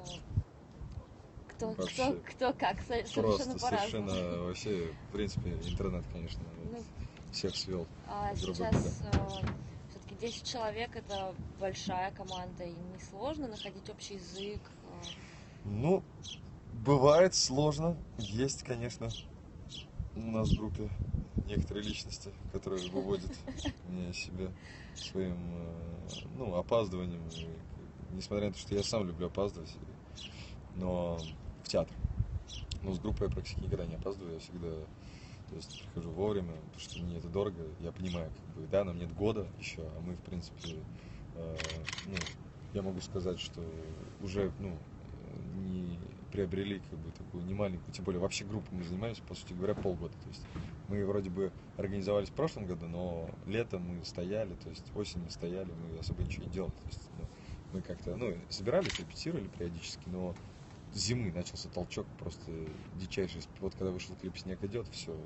кто, 1.49 1.73
кто, 1.73 1.83
Вообще. 1.83 2.21
кто 2.27 2.53
как, 2.53 2.81
со- 2.83 3.07
совершенно 3.09 3.13
Просто 3.13 3.59
по-разному. 3.59 4.09
совершенно 4.09 4.43
вообще, 4.43 4.93
в 4.93 5.13
принципе, 5.13 5.51
интернет, 5.69 6.05
конечно, 6.13 6.45
вот 6.45 6.73
Ну, 6.73 6.85
всех 7.33 7.55
свел. 7.57 7.87
а 8.09 8.35
сейчас 8.37 8.75
все-таки 9.91 10.15
10 10.21 10.45
человек 10.45 10.95
это 10.95 11.35
большая 11.61 12.11
команда, 12.13 12.65
и 12.65 12.73
несложно 12.95 13.49
находить 13.49 13.89
общий 13.91 14.15
язык. 14.15 14.61
а, 14.91 15.07
Ну, 15.65 16.03
бывает 16.85 17.35
сложно. 17.35 17.97
Есть, 18.19 18.63
конечно, 18.63 19.09
у 20.15 20.21
нас 20.31 20.49
в 20.51 20.57
группе 20.59 20.89
некоторые 21.47 21.85
личности, 21.85 22.31
которые 22.53 22.89
выводят 22.91 23.31
меня 23.89 24.13
себя 24.13 24.51
своим, 24.95 25.37
э, 25.37 26.27
ну, 26.37 26.55
опаздыванием. 26.55 27.23
Несмотря 28.13 28.47
на 28.49 28.53
то, 28.55 28.59
что 28.59 28.75
я 28.75 28.83
сам 28.83 29.07
люблю 29.07 29.27
опаздывать, 29.27 29.73
но 30.77 31.19
в 31.63 31.69
театр. 31.69 31.95
Но 32.83 32.93
с 32.93 32.99
группой 32.99 33.27
я 33.27 33.33
практически 33.33 33.61
никогда 33.61 33.85
не 33.85 33.97
опаздываю, 33.97 34.35
я 34.35 34.41
всегда 34.41 34.69
то 35.49 35.57
есть 35.57 35.83
прихожу 35.83 36.11
вовремя, 36.11 36.53
потому 36.53 36.79
что 36.79 37.03
мне 37.03 37.19
это 37.19 37.29
дорого. 37.29 37.63
Я 37.81 37.93
понимаю, 37.93 38.31
как 38.31 38.57
бы, 38.57 38.69
да, 38.69 38.85
нам 38.85 38.99
нет 38.99 39.13
года 39.15 39.47
еще, 39.59 39.83
а 39.83 40.01
мы, 40.01 40.15
в 40.15 40.21
принципе, 40.21 40.77
э, 41.35 41.57
ну, 42.07 42.17
я 42.75 42.83
могу 42.83 43.01
сказать, 43.01 43.39
что 43.39 43.63
уже, 44.21 44.53
ну, 44.59 44.77
не 45.55 45.99
приобрели 46.33 46.81
как 46.91 46.99
бы 46.99 47.11
такую 47.13 47.45
немаленькую, 47.45 47.93
тем 47.95 48.05
более 48.05 48.21
вообще 48.21 48.45
группу 48.45 48.75
мы 48.75 48.85
занимаемся, 48.85 49.23
по 49.23 49.35
сути 49.35 49.53
говоря, 49.53 49.75
полгода. 49.75 50.13
То 50.23 50.29
есть 50.29 50.43
мы 50.89 51.05
вроде 51.07 51.31
бы 51.31 51.53
организовались 51.77 52.29
в 52.29 52.33
прошлом 52.33 52.67
году, 52.67 52.87
но 52.87 53.31
летом 53.47 53.83
мы 53.83 54.05
стояли, 54.05 54.55
то 54.55 54.69
есть 54.69 54.85
осенью 54.95 55.31
стояли, 55.31 55.71
мы 55.73 55.99
особо 55.99 56.23
ничего 56.23 56.45
не 56.45 56.51
делали. 56.51 56.73
То 56.73 56.87
есть, 56.87 57.11
ну, 57.19 57.25
мы 57.73 57.83
как-то, 57.83 58.17
ну, 58.17 58.35
собирались, 58.51 58.99
репетировали 58.99 59.49
периодически, 59.49 60.09
но 60.09 60.35
зимы 60.97 61.33
начался 61.33 61.69
толчок 61.69 62.07
просто 62.19 62.51
дичайший. 62.95 63.43
Вот 63.61 63.75
когда 63.75 63.91
вышел 63.91 64.17
клип 64.17 64.37
«Снег 64.37 64.63
идет», 64.65 64.89
все, 64.89 65.17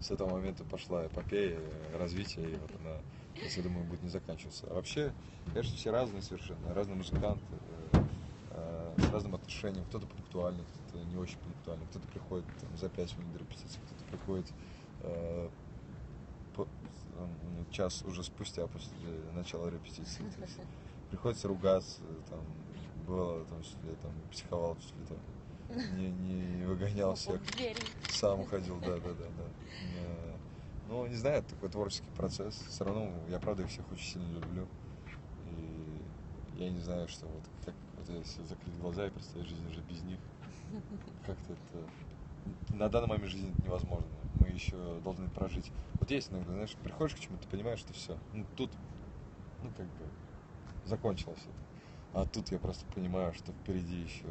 с 0.00 0.10
этого 0.10 0.30
момента 0.30 0.64
пошла 0.64 1.06
эпопея, 1.06 1.58
развитие, 1.94 2.52
и 2.52 2.56
вот 2.56 2.70
она, 2.80 2.96
я 3.36 3.62
думаю, 3.62 3.84
будет 3.84 4.02
не 4.02 4.08
заканчиваться. 4.08 4.66
А 4.68 4.74
вообще, 4.74 5.12
конечно, 5.52 5.76
все 5.76 5.90
разные 5.90 6.22
совершенно, 6.22 6.74
разные 6.74 6.96
музыканты. 6.96 7.44
Э, 8.52 8.94
разным 9.12 9.34
отношениям. 9.34 9.84
Кто-то 9.86 10.06
пунктуальный, 10.06 10.64
кто-то 10.64 11.04
не 11.04 11.16
очень 11.16 11.38
пунктуальный, 11.38 11.86
кто-то 11.86 12.06
приходит 12.08 12.46
там, 12.60 12.76
за 12.76 12.88
5 12.88 13.16
минут 13.18 13.32
до 13.32 13.38
репетиции, 13.38 13.78
кто-то 13.86 14.04
приходит 14.10 14.46
э, 15.02 15.48
по- 16.54 16.68
час 17.70 18.02
уже 18.02 18.24
спустя 18.24 18.66
после 18.66 18.90
начала 19.34 19.68
репетиции. 19.68 20.24
То 20.36 20.42
есть 20.42 20.58
приходится 21.10 21.48
ругаться, 21.48 22.00
там, 22.28 22.40
было, 23.00 23.44
там, 23.46 23.62
что 23.62 23.78
я 23.86 23.94
там 23.96 24.12
психовал, 24.30 24.76
что 24.80 24.98
ли, 24.98 25.06
там, 25.06 25.18
не, 25.96 26.10
не 26.10 26.64
выгонял 26.64 27.14
всех, 27.14 27.40
сам 28.08 28.40
уходил, 28.40 28.78
да, 28.80 28.96
да, 28.96 29.14
да, 29.14 29.26
да. 29.38 30.36
Ну, 30.88 31.06
не 31.06 31.14
знаю, 31.14 31.38
это 31.38 31.50
такой 31.50 31.68
творческий 31.68 32.10
процесс. 32.16 32.56
Все 32.68 32.84
равно 32.84 33.12
я, 33.28 33.38
правда, 33.38 33.62
их 33.62 33.68
всех 33.68 33.90
очень 33.92 34.12
сильно 34.14 34.38
люблю. 34.38 34.66
И 35.56 36.02
я 36.58 36.70
не 36.70 36.80
знаю, 36.80 37.06
что 37.06 37.26
вот 37.26 37.44
как 37.64 37.74
вот 37.96 38.08
если 38.08 38.42
закрыть 38.42 38.76
глаза 38.80 39.06
и 39.06 39.10
представить 39.10 39.46
жизнь 39.46 39.68
уже 39.70 39.80
без 39.82 40.02
них, 40.02 40.18
как-то 41.24 41.52
это 41.52 42.76
на 42.76 42.88
данный 42.88 43.08
момент 43.08 43.30
жизни 43.30 43.52
это 43.52 43.62
невозможно. 43.62 44.08
Мы 44.40 44.48
еще 44.48 45.00
должны 45.04 45.28
прожить. 45.28 45.70
Вот 46.00 46.10
есть 46.10 46.32
иногда, 46.32 46.52
знаешь, 46.52 46.74
приходишь 46.82 47.14
к 47.14 47.20
чему-то, 47.20 47.46
понимаешь, 47.48 47.78
что 47.78 47.92
все. 47.92 48.18
Ну, 48.32 48.44
тут, 48.56 48.70
ну, 49.62 49.70
как 49.76 49.86
бы, 49.86 50.04
закончилось 50.86 51.38
это. 51.38 51.69
А 52.12 52.26
тут 52.26 52.50
я 52.50 52.58
просто 52.58 52.84
понимаю, 52.94 53.32
что 53.34 53.52
впереди 53.52 53.96
еще 53.96 54.26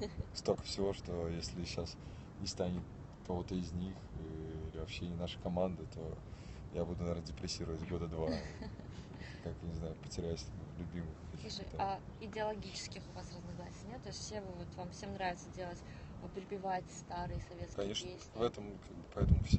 столько 0.34 0.62
всего, 0.62 0.92
что 0.92 1.28
если 1.28 1.64
сейчас 1.64 1.96
не 2.40 2.46
станет 2.46 2.82
кого-то 3.26 3.54
из 3.54 3.72
них 3.72 3.94
или 4.72 4.78
вообще 4.78 5.06
не 5.06 5.16
нашей 5.16 5.40
команды, 5.42 5.84
то 5.94 6.18
я 6.74 6.84
буду, 6.84 7.00
наверное, 7.00 7.24
депрессировать 7.24 7.86
года 7.88 8.06
два. 8.06 8.28
Как, 9.44 9.54
не 9.62 9.74
знаю, 9.74 9.94
потеряюсь 10.02 10.44
любимых 10.78 11.14
Слушай, 11.40 11.66
а 11.78 12.00
идеологических 12.20 13.02
у 13.12 13.16
вас 13.16 13.26
разногласий 13.36 13.86
нет? 13.88 14.02
То 14.02 14.08
есть 14.08 14.20
все 14.20 14.40
вы, 14.40 14.52
вот 14.52 14.66
вам 14.76 14.90
всем 14.90 15.12
нравится 15.12 15.48
делать, 15.54 15.78
перепевать 16.34 16.84
старые 16.90 17.40
советские 17.48 17.76
Конечно, 17.76 18.08
песни? 18.08 18.30
в 18.34 18.42
этом 18.42 18.64
как 18.78 18.96
бы, 18.96 19.04
поэтому 19.14 19.42
все 19.44 19.58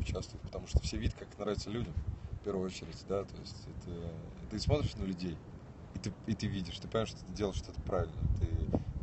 участвуют, 0.00 0.42
потому 0.42 0.66
что 0.66 0.80
все 0.80 0.96
видят, 0.96 1.16
как 1.18 1.36
нравится 1.38 1.70
людям, 1.70 1.92
в 2.40 2.44
первую 2.44 2.66
очередь, 2.66 3.04
да, 3.08 3.24
то 3.24 3.36
есть 3.38 3.66
это 3.66 4.14
ты 4.50 4.58
смотришь 4.58 4.94
на 4.96 5.02
людей, 5.04 5.36
и 5.96 5.98
ты, 5.98 6.12
и 6.26 6.34
ты 6.34 6.46
видишь, 6.46 6.78
ты 6.78 6.88
понимаешь, 6.88 7.08
что 7.08 7.24
ты 7.24 7.32
делаешь 7.32 7.56
что-то 7.56 7.80
правильно, 7.80 8.14
ты 8.38 8.46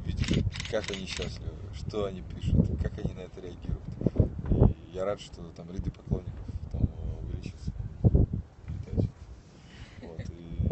видишь, 0.05 0.43
как 0.69 0.89
они 0.91 1.07
счастливы, 1.07 1.57
что 1.73 2.05
они 2.05 2.21
пишут, 2.21 2.67
как 2.81 2.97
они 3.03 3.13
на 3.13 3.21
это 3.21 3.41
реагируют. 3.41 3.83
И 4.89 4.91
я 4.91 5.03
рад, 5.05 5.19
что 5.19 5.41
там 5.55 5.71
ряды 5.71 5.89
поклонников 5.89 6.45
там 6.71 6.81
э, 6.83 7.25
увеличатся. 7.25 7.71
Летать. 8.69 9.09
Вот, 10.01 10.21
и... 10.29 10.69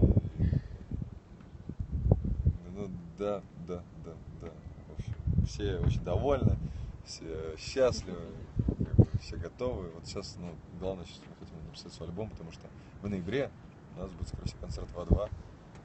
Ну, 2.75 2.91
да, 3.17 3.41
да, 3.67 3.83
да, 4.05 4.13
да. 4.41 4.49
В 4.89 4.99
общем, 4.99 5.45
все 5.47 5.77
очень 5.79 6.03
довольны, 6.03 6.55
все 7.03 7.55
счастливы, 7.57 8.27
как 8.67 8.95
бы 8.95 9.07
все 9.21 9.37
готовы. 9.37 9.89
Вот 9.89 10.05
сейчас, 10.05 10.35
ну, 10.39 10.53
главное, 10.79 11.05
сейчас 11.05 11.21
мы 11.27 11.45
хотим 11.45 11.65
написать 11.65 11.93
свой 11.93 12.09
альбом, 12.09 12.29
потому 12.29 12.51
что 12.51 12.67
в 13.01 13.09
ноябре 13.09 13.49
у 13.95 14.01
нас 14.01 14.11
будет, 14.11 14.27
скорее 14.27 14.45
всего, 14.45 14.59
концерт 14.61 14.87
2-2, 14.95 15.29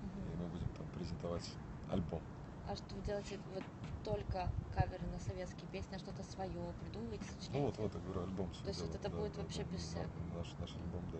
Мгм. 0.06 0.32
и 0.32 0.36
мы 0.36 0.48
будем 0.48 0.68
там 0.76 0.86
презентовать 1.06 1.50
альбом. 1.90 2.20
А 2.68 2.74
что 2.74 2.94
вы 2.96 3.02
делаете 3.02 3.38
вот 3.54 3.62
только 4.04 4.50
каверы 4.74 5.06
на 5.12 5.18
советские 5.20 5.66
песни, 5.70 5.94
а 5.94 5.98
что-то 5.98 6.22
свое 6.24 6.50
придумываете, 6.80 7.24
сочиняете? 7.24 7.52
Ну 7.54 7.66
вот, 7.66 7.78
вот, 7.78 7.94
я 7.94 8.00
говорю, 8.00 8.22
альбом. 8.22 8.48
То 8.62 8.68
есть 8.68 8.82
вот 8.82 8.94
это 8.94 9.08
будет 9.10 9.36
вообще 9.36 9.62
без 9.72 9.82
всякого? 9.82 10.10
Наш, 10.36 10.52
наш 10.58 10.70
альбом, 10.74 11.02
да. 11.12 11.18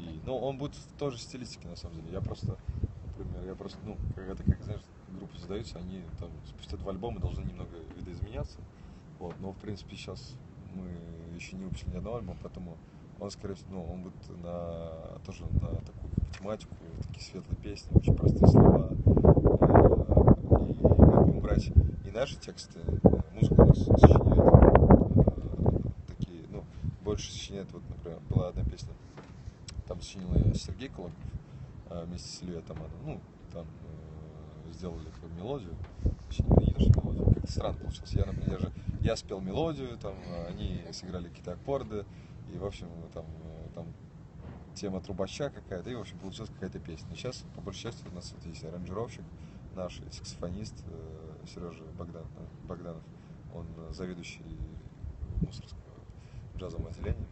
И, 0.00 0.20
ну, 0.26 0.36
он 0.36 0.58
будет 0.58 0.74
в 0.74 0.92
той 0.98 1.10
же 1.10 1.18
стилистике, 1.18 1.68
на 1.68 1.76
самом 1.76 1.96
деле. 1.96 2.12
Я 2.12 2.20
просто, 2.20 2.58
например, 3.06 3.44
я 3.46 3.54
просто, 3.54 3.78
ну, 3.84 3.96
когда, 4.14 4.34
как 4.34 4.62
знаешь, 4.62 4.82
группы 5.08 5.38
создаются, 5.38 5.78
они 5.78 6.02
там 6.18 6.30
спустя 6.46 6.76
два 6.76 6.92
альбома 6.92 7.20
должны 7.20 7.42
немного 7.42 7.78
видоизменяться. 7.96 8.58
Вот, 9.18 9.34
но, 9.40 9.52
в 9.52 9.56
принципе, 9.56 9.96
сейчас 9.96 10.34
мы 10.74 10.90
еще 11.34 11.56
не 11.56 11.64
выпустили 11.64 11.92
ни 11.92 11.96
одного 11.96 12.16
альбома, 12.16 12.38
поэтому 12.42 12.76
он, 13.18 13.30
скорее 13.30 13.54
всего, 13.54 13.76
ну, 13.76 13.84
он 13.90 14.02
будет 14.02 14.42
на, 14.42 15.18
тоже 15.24 15.44
на 15.62 15.68
такую 15.68 16.12
тематику, 16.38 16.74
такие 17.02 17.24
светлые 17.24 17.56
песни, 17.56 17.96
очень 17.96 18.14
простые 18.14 18.46
слова. 18.48 18.90
Э, 18.90 18.94
И 20.68 20.74
мы 20.82 21.24
будем 21.24 21.40
брать 21.40 21.66
и 21.68 22.05
наши 22.16 22.36
тексты, 22.36 22.80
э, 22.80 23.08
музыку 23.34 23.62
у 23.62 23.66
нас 23.66 23.78
сочиняет 23.78 24.22
такие, 26.06 26.46
ну, 26.48 26.64
больше 27.02 27.30
сочиняет, 27.30 27.70
вот, 27.72 27.82
например, 27.90 28.20
была 28.30 28.48
одна 28.48 28.64
песня, 28.64 28.94
там 29.86 30.00
сочинил 30.00 30.32
её 30.34 30.54
Сергей 30.54 30.88
Кулаков 30.88 31.14
э, 31.90 32.04
вместе 32.06 32.28
с 32.28 32.42
Ильей 32.42 32.60
Атаманом. 32.60 32.90
Ну, 33.04 33.20
там 33.52 33.66
э, 34.66 34.72
сделали 34.72 35.04
как 35.20 35.30
мелодию. 35.36 35.74
Что 36.30 36.44
мелодию, 36.44 37.34
как-то 37.34 37.52
странно 37.52 37.78
получилось. 37.78 38.12
Я, 38.12 38.24
например, 38.24 38.52
я 38.52 38.58
же, 38.58 38.72
я 39.02 39.16
спел 39.16 39.40
мелодию, 39.40 39.98
там, 39.98 40.14
они 40.48 40.84
сыграли 40.92 41.28
какие-то 41.28 41.52
аккорды, 41.52 42.06
и, 42.50 42.56
в 42.56 42.64
общем, 42.64 42.88
там, 43.12 43.26
э, 43.26 43.68
там 43.74 43.86
тема 44.74 45.02
трубача 45.02 45.50
какая-то, 45.50 45.90
и, 45.90 45.94
в 45.94 46.00
общем, 46.00 46.18
получилась 46.18 46.50
какая-то 46.50 46.78
песня. 46.78 47.14
Сейчас, 47.14 47.44
по 47.54 47.60
большей 47.60 47.82
части, 47.82 48.08
у 48.10 48.14
нас 48.14 48.32
вот 48.32 48.46
есть 48.46 48.64
аранжировщик 48.64 49.24
наш, 49.74 50.00
саксофонист 50.10 50.82
Сережа 51.46 51.84
Богдан, 51.98 52.24
э, 52.36 52.66
Богданов. 52.68 53.02
Он 53.54 53.66
э, 53.78 53.92
заведующий 53.92 54.42
мусорского 55.40 55.80
джазового 56.58 56.88
отделения. 56.90 57.26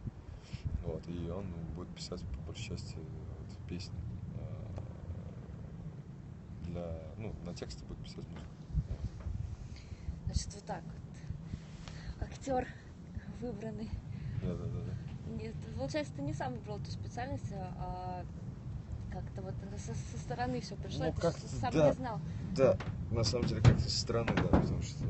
Вот, 0.83 1.07
и 1.07 1.29
он 1.29 1.45
будет 1.75 1.89
писать, 1.89 2.21
по 2.21 2.41
большей 2.47 2.69
части, 2.69 2.95
вот, 2.95 3.67
песни. 3.67 3.97
э, 4.37 4.65
Для, 6.65 6.91
ну, 7.17 7.33
на 7.45 7.53
тексты 7.53 7.85
будет 7.85 7.99
писать 7.99 8.25
музыку. 8.27 8.51
Значит, 10.25 10.53
вот 10.55 10.63
так 10.65 10.83
вот. 10.83 12.27
Актер 12.27 12.67
выбранный. 13.41 13.89
Да, 14.41 14.53
да, 14.55 14.65
да, 14.65 14.79
да. 14.85 15.33
Не- 15.37 15.53
Получается, 15.77 16.13
ты 16.15 16.21
не 16.21 16.33
сам 16.33 16.53
выбрал 16.53 16.77
эту 16.79 16.91
специальность, 16.91 17.51
а 17.53 18.23
как-то 19.11 19.41
вот 19.43 19.53
со, 19.79 19.93
со 19.93 20.17
стороны 20.17 20.59
все 20.61 20.75
пришло, 20.75 21.05
Ну, 21.05 21.13
ты 21.13 21.31
сам 21.47 21.73
да. 21.73 21.87
не 21.89 21.93
знал. 21.93 22.19
Да, 22.55 22.77
на 23.15 23.23
самом 23.23 23.47
деле 23.47 23.61
как-то 23.61 23.89
стороны, 23.89 24.33
да, 24.35 24.59
потому 24.59 24.81
что 24.81 25.05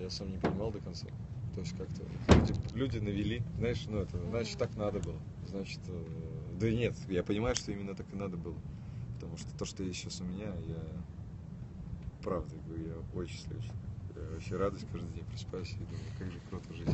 я 0.00 0.10
сам 0.10 0.30
не 0.32 0.38
понимал 0.38 0.72
до 0.72 0.80
конца. 0.80 1.06
То 1.54 1.60
есть 1.60 1.76
как-то 1.76 2.02
люди, 2.34 2.54
люди 2.74 2.98
навели, 2.98 3.42
знаешь, 3.58 3.84
ну 3.86 3.98
это, 3.98 4.18
значит, 4.30 4.58
так 4.58 4.74
надо 4.76 5.00
было. 5.00 5.20
Значит, 5.46 5.80
э, 5.86 6.04
да 6.58 6.68
и 6.68 6.76
нет, 6.76 6.96
я 7.08 7.22
понимаю, 7.22 7.54
что 7.54 7.70
именно 7.72 7.94
так 7.94 8.06
и 8.12 8.16
надо 8.16 8.38
было. 8.38 8.56
Потому 9.16 9.36
что 9.36 9.54
то, 9.56 9.64
что 9.66 9.82
есть 9.82 10.00
сейчас 10.00 10.20
у 10.22 10.24
меня, 10.24 10.46
я 10.46 10.82
правда 12.22 12.54
я 12.76 12.94
очень 13.18 13.34
счастливый. 13.34 13.64
Я 14.14 14.30
вообще 14.30 14.56
радость 14.56 14.86
каждый 14.90 15.12
день 15.12 15.24
просыпаюсь 15.24 15.72
и 15.72 15.84
думаю, 15.84 16.10
как 16.18 16.30
же 16.30 16.40
круто 16.48 16.72
жить. 16.72 16.88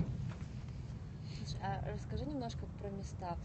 Слушай, 1.38 1.60
а 1.62 1.92
расскажи 1.92 2.24
немножко 2.24 2.66
про 2.80 2.90
места, 2.90 3.36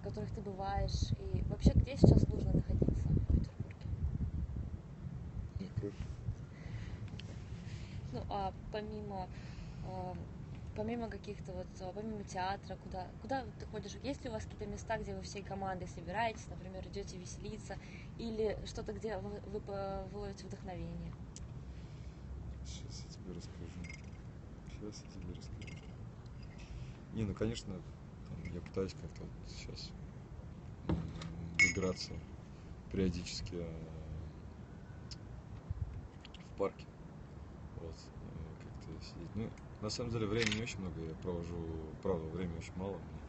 в 0.00 0.04
которых 0.04 0.30
ты 0.30 0.40
бываешь, 0.40 1.12
и 1.12 1.42
вообще 1.48 1.70
где 1.74 1.96
сейчас 1.96 2.26
нужно 2.28 2.52
находиться 2.52 3.02
в 3.02 3.26
Петербурге? 3.26 3.86
Ну, 5.60 5.66
круто. 5.80 5.96
Ну, 8.12 8.22
а 8.30 8.52
помимо, 8.72 9.28
а, 9.84 10.16
помимо 10.76 11.08
каких-то 11.08 11.52
вот, 11.52 11.66
а, 11.80 11.92
помимо 11.92 12.24
театра, 12.24 12.76
куда, 12.76 13.06
куда 13.22 13.44
ты 13.58 13.66
ходишь? 13.66 13.92
Есть 14.02 14.24
ли 14.24 14.30
у 14.30 14.32
вас 14.32 14.44
какие-то 14.44 14.66
места, 14.66 14.98
где 14.98 15.14
вы 15.14 15.22
всей 15.22 15.42
командой 15.42 15.88
собираетесь, 15.88 16.46
например, 16.48 16.86
идете 16.88 17.16
веселиться, 17.18 17.76
или 18.18 18.58
что-то, 18.66 18.92
где 18.92 19.16
вы, 19.18 19.40
вы, 19.46 19.60
вы 20.12 20.34
вдохновение? 20.44 21.12
Сейчас 22.64 23.04
я 23.04 23.10
тебе 23.10 23.32
расскажу. 23.34 23.70
Сейчас 24.78 25.02
я 25.02 25.20
тебе 25.20 25.34
расскажу. 25.34 25.78
Не, 27.14 27.24
ну 27.24 27.34
конечно, 27.34 27.74
там, 28.28 28.54
я 28.54 28.60
пытаюсь 28.60 28.92
как-то 28.92 29.24
вот 29.24 29.30
сейчас 29.48 29.90
выбираться 31.58 32.12
периодически 32.92 33.56
э, 33.56 33.68
в 36.54 36.58
парке. 36.58 36.87
Сидеть. 39.00 39.34
Ну, 39.34 39.50
на 39.80 39.90
самом 39.90 40.10
деле 40.10 40.26
времени 40.26 40.62
очень 40.62 40.80
много, 40.80 41.00
я 41.00 41.14
провожу, 41.22 41.56
правда, 42.02 42.26
времени 42.28 42.58
очень 42.58 42.76
мало. 42.76 42.98
мне. 42.98 43.20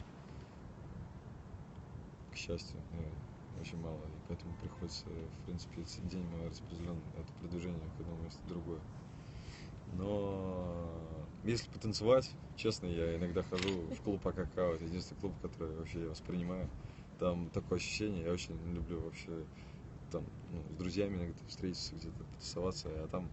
К 2.32 2.36
счастью, 2.36 2.80
э, 2.92 3.60
очень 3.60 3.78
мало. 3.78 3.96
И 3.96 4.18
поэтому 4.28 4.54
приходится, 4.62 5.06
в 5.08 5.46
принципе, 5.46 5.82
день 6.08 6.24
мой 6.24 6.48
распределен 6.48 6.96
это 7.16 7.32
продвижение 7.40 7.80
к 7.96 8.00
одному 8.00 8.22
месту 8.22 8.40
другое. 8.48 8.80
Но 9.92 11.26
если 11.44 11.68
потанцевать, 11.70 12.30
честно, 12.56 12.86
я 12.86 13.16
иногда 13.16 13.42
хожу 13.42 13.68
в 13.94 14.00
клуб 14.02 14.26
АКК, 14.26 14.58
это 14.58 14.84
единственный 14.84 15.18
клуб, 15.18 15.32
который 15.42 15.76
вообще 15.76 16.00
я 16.02 16.08
воспринимаю. 16.08 16.68
Там 17.18 17.50
такое 17.50 17.78
ощущение, 17.78 18.24
я 18.24 18.32
очень 18.32 18.54
люблю 18.74 19.00
вообще 19.00 19.44
там 20.10 20.24
ну, 20.52 20.62
с 20.74 20.78
друзьями 20.78 21.16
иногда 21.16 21.34
встретиться, 21.46 21.94
где-то 21.94 22.24
потусоваться, 22.24 22.88
а 22.88 23.08
там 23.08 23.28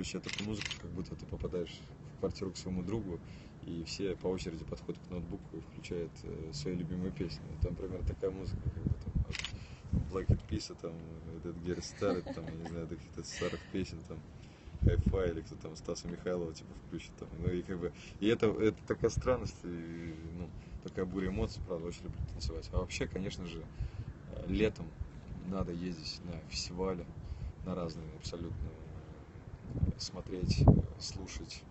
включая 0.00 0.22
такую 0.22 0.48
музыку, 0.48 0.68
как 0.80 0.90
будто 0.92 1.14
ты 1.14 1.26
попадаешь 1.26 1.78
в 2.16 2.20
квартиру 2.20 2.50
к 2.52 2.56
своему 2.56 2.82
другу, 2.82 3.20
и 3.66 3.84
все 3.84 4.16
по 4.16 4.28
очереди 4.28 4.64
подходят 4.64 4.98
к 5.06 5.10
ноутбуку 5.10 5.58
и 5.58 5.60
включают 5.60 6.10
э, 6.22 6.52
свои 6.54 6.74
любимые 6.74 7.12
песни. 7.12 7.42
Там, 7.60 7.72
например, 7.72 8.02
такая 8.04 8.30
музыка, 8.30 8.62
как 8.62 8.82
бы 8.82 8.94
там 9.04 9.12
от 9.28 10.10
Black 10.10 10.26
Eyed 10.28 10.40
Peas, 10.48 10.74
там, 10.80 10.94
этот 11.36 11.56
Gary 11.58 11.80
Starrett, 11.80 12.32
там, 12.32 12.46
я 12.46 12.52
не 12.52 12.68
знаю, 12.68 12.86
до 12.86 12.96
каких-то 12.96 13.22
старых 13.24 13.60
песен, 13.72 13.98
там, 14.08 14.18
Hi-Fi 14.82 15.32
или 15.32 15.40
кто 15.42 15.56
там 15.56 15.76
Стаса 15.76 16.08
Михайлова 16.08 16.54
типа 16.54 16.70
включит 16.86 17.12
там. 17.18 17.28
Ну 17.38 17.52
и 17.52 17.60
как 17.60 17.78
бы, 17.78 17.92
и 18.20 18.28
это, 18.28 18.46
это 18.46 18.78
такая 18.86 19.10
странность, 19.10 19.58
и, 19.64 20.14
ну, 20.38 20.48
такая 20.82 21.04
буря 21.04 21.28
эмоций, 21.28 21.62
правда, 21.66 21.88
очень 21.88 22.04
люблю 22.04 22.20
танцевать. 22.32 22.70
А 22.72 22.78
вообще, 22.78 23.06
конечно 23.06 23.44
же, 23.44 23.62
летом 24.48 24.86
надо 25.48 25.72
ездить 25.72 26.22
на 26.24 26.40
фестивали, 26.48 27.04
на 27.66 27.74
разные 27.74 28.06
абсолютно, 28.16 28.70
смотреть, 30.00 30.62
э, 30.66 30.72
слушать, 30.98 31.62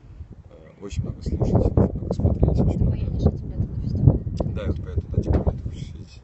э, 0.49 0.81
очень 0.81 1.03
много 1.03 1.21
слушать, 1.21 1.41
очень 1.41 1.73
много 1.73 2.13
смотреть, 2.13 2.59
очень 2.59 2.79
много. 2.79 2.91
поедешь 2.91 3.19
на 3.19 3.81
фестиваль? 3.81 4.53
Да, 4.55 4.63
я 4.63 4.73
поеду 4.73 5.31
на 5.31 5.43
хочу 5.43 5.79
съездить. 5.79 6.21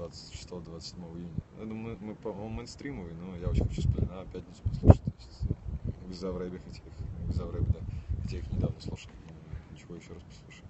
26-27 0.00 1.18
июня. 1.18 1.30
Я 1.58 1.66
думаю, 1.66 1.98
мы, 2.00 2.14
по-моему, 2.14 2.48
мейнстримовый, 2.48 3.12
но 3.14 3.36
я 3.36 3.48
очень 3.48 3.66
хочу 3.68 3.82
сплина 3.82 4.24
пятницу 4.32 4.62
послушать. 4.64 5.02
В 6.06 6.38
рэбе, 6.38 6.60
хотя 6.64 6.78
их, 6.78 6.92
Виза 7.28 7.44
в 7.46 7.54
рэбе, 7.54 7.66
да, 7.68 7.80
хотя 8.22 8.38
их 8.38 8.50
недавно 8.52 8.80
слушал, 8.80 9.10
но 9.26 9.74
ничего 9.74 9.94
еще 9.94 10.12
раз 10.12 10.22
послушаю. 10.22 10.66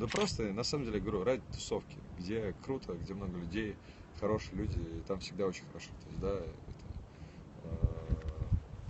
Да 0.00 0.06
просто, 0.06 0.52
на 0.52 0.62
самом 0.62 0.86
деле, 0.86 1.00
говорю, 1.00 1.24
ради 1.24 1.42
тусовки, 1.52 1.96
где 2.18 2.54
круто, 2.64 2.94
где 2.94 3.12
много 3.14 3.38
людей, 3.38 3.76
хорошие 4.18 4.56
люди, 4.56 4.78
и 4.78 5.00
там 5.06 5.20
всегда 5.20 5.46
очень 5.46 5.64
хорошо. 5.66 5.90
То 6.02 6.08
есть, 6.08 6.20
да, 6.20 6.34
это, 6.34 6.84
э, 7.64 7.76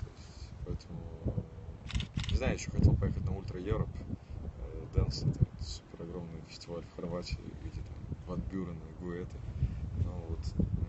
то 0.00 0.10
есть, 0.14 0.50
поэтому, 0.64 1.44
не 2.34 2.38
знаю, 2.38 2.54
еще 2.54 2.68
хотел 2.72 2.96
поехать 2.96 3.24
на 3.24 3.36
Ultra 3.36 3.60
Europe, 3.60 3.88
Dance, 4.92 5.22
это 5.22 5.46
супер 5.62 6.02
огромный 6.02 6.40
фестиваль 6.48 6.82
в 6.82 6.96
Хорватии, 6.96 7.38
где 7.62 7.80
там 7.80 8.16
Ван 8.26 8.40
Бюрен 8.50 8.76
и 8.76 9.04
Гуэтта. 9.04 9.36
Ну 10.04 10.10
вот, 10.28 10.40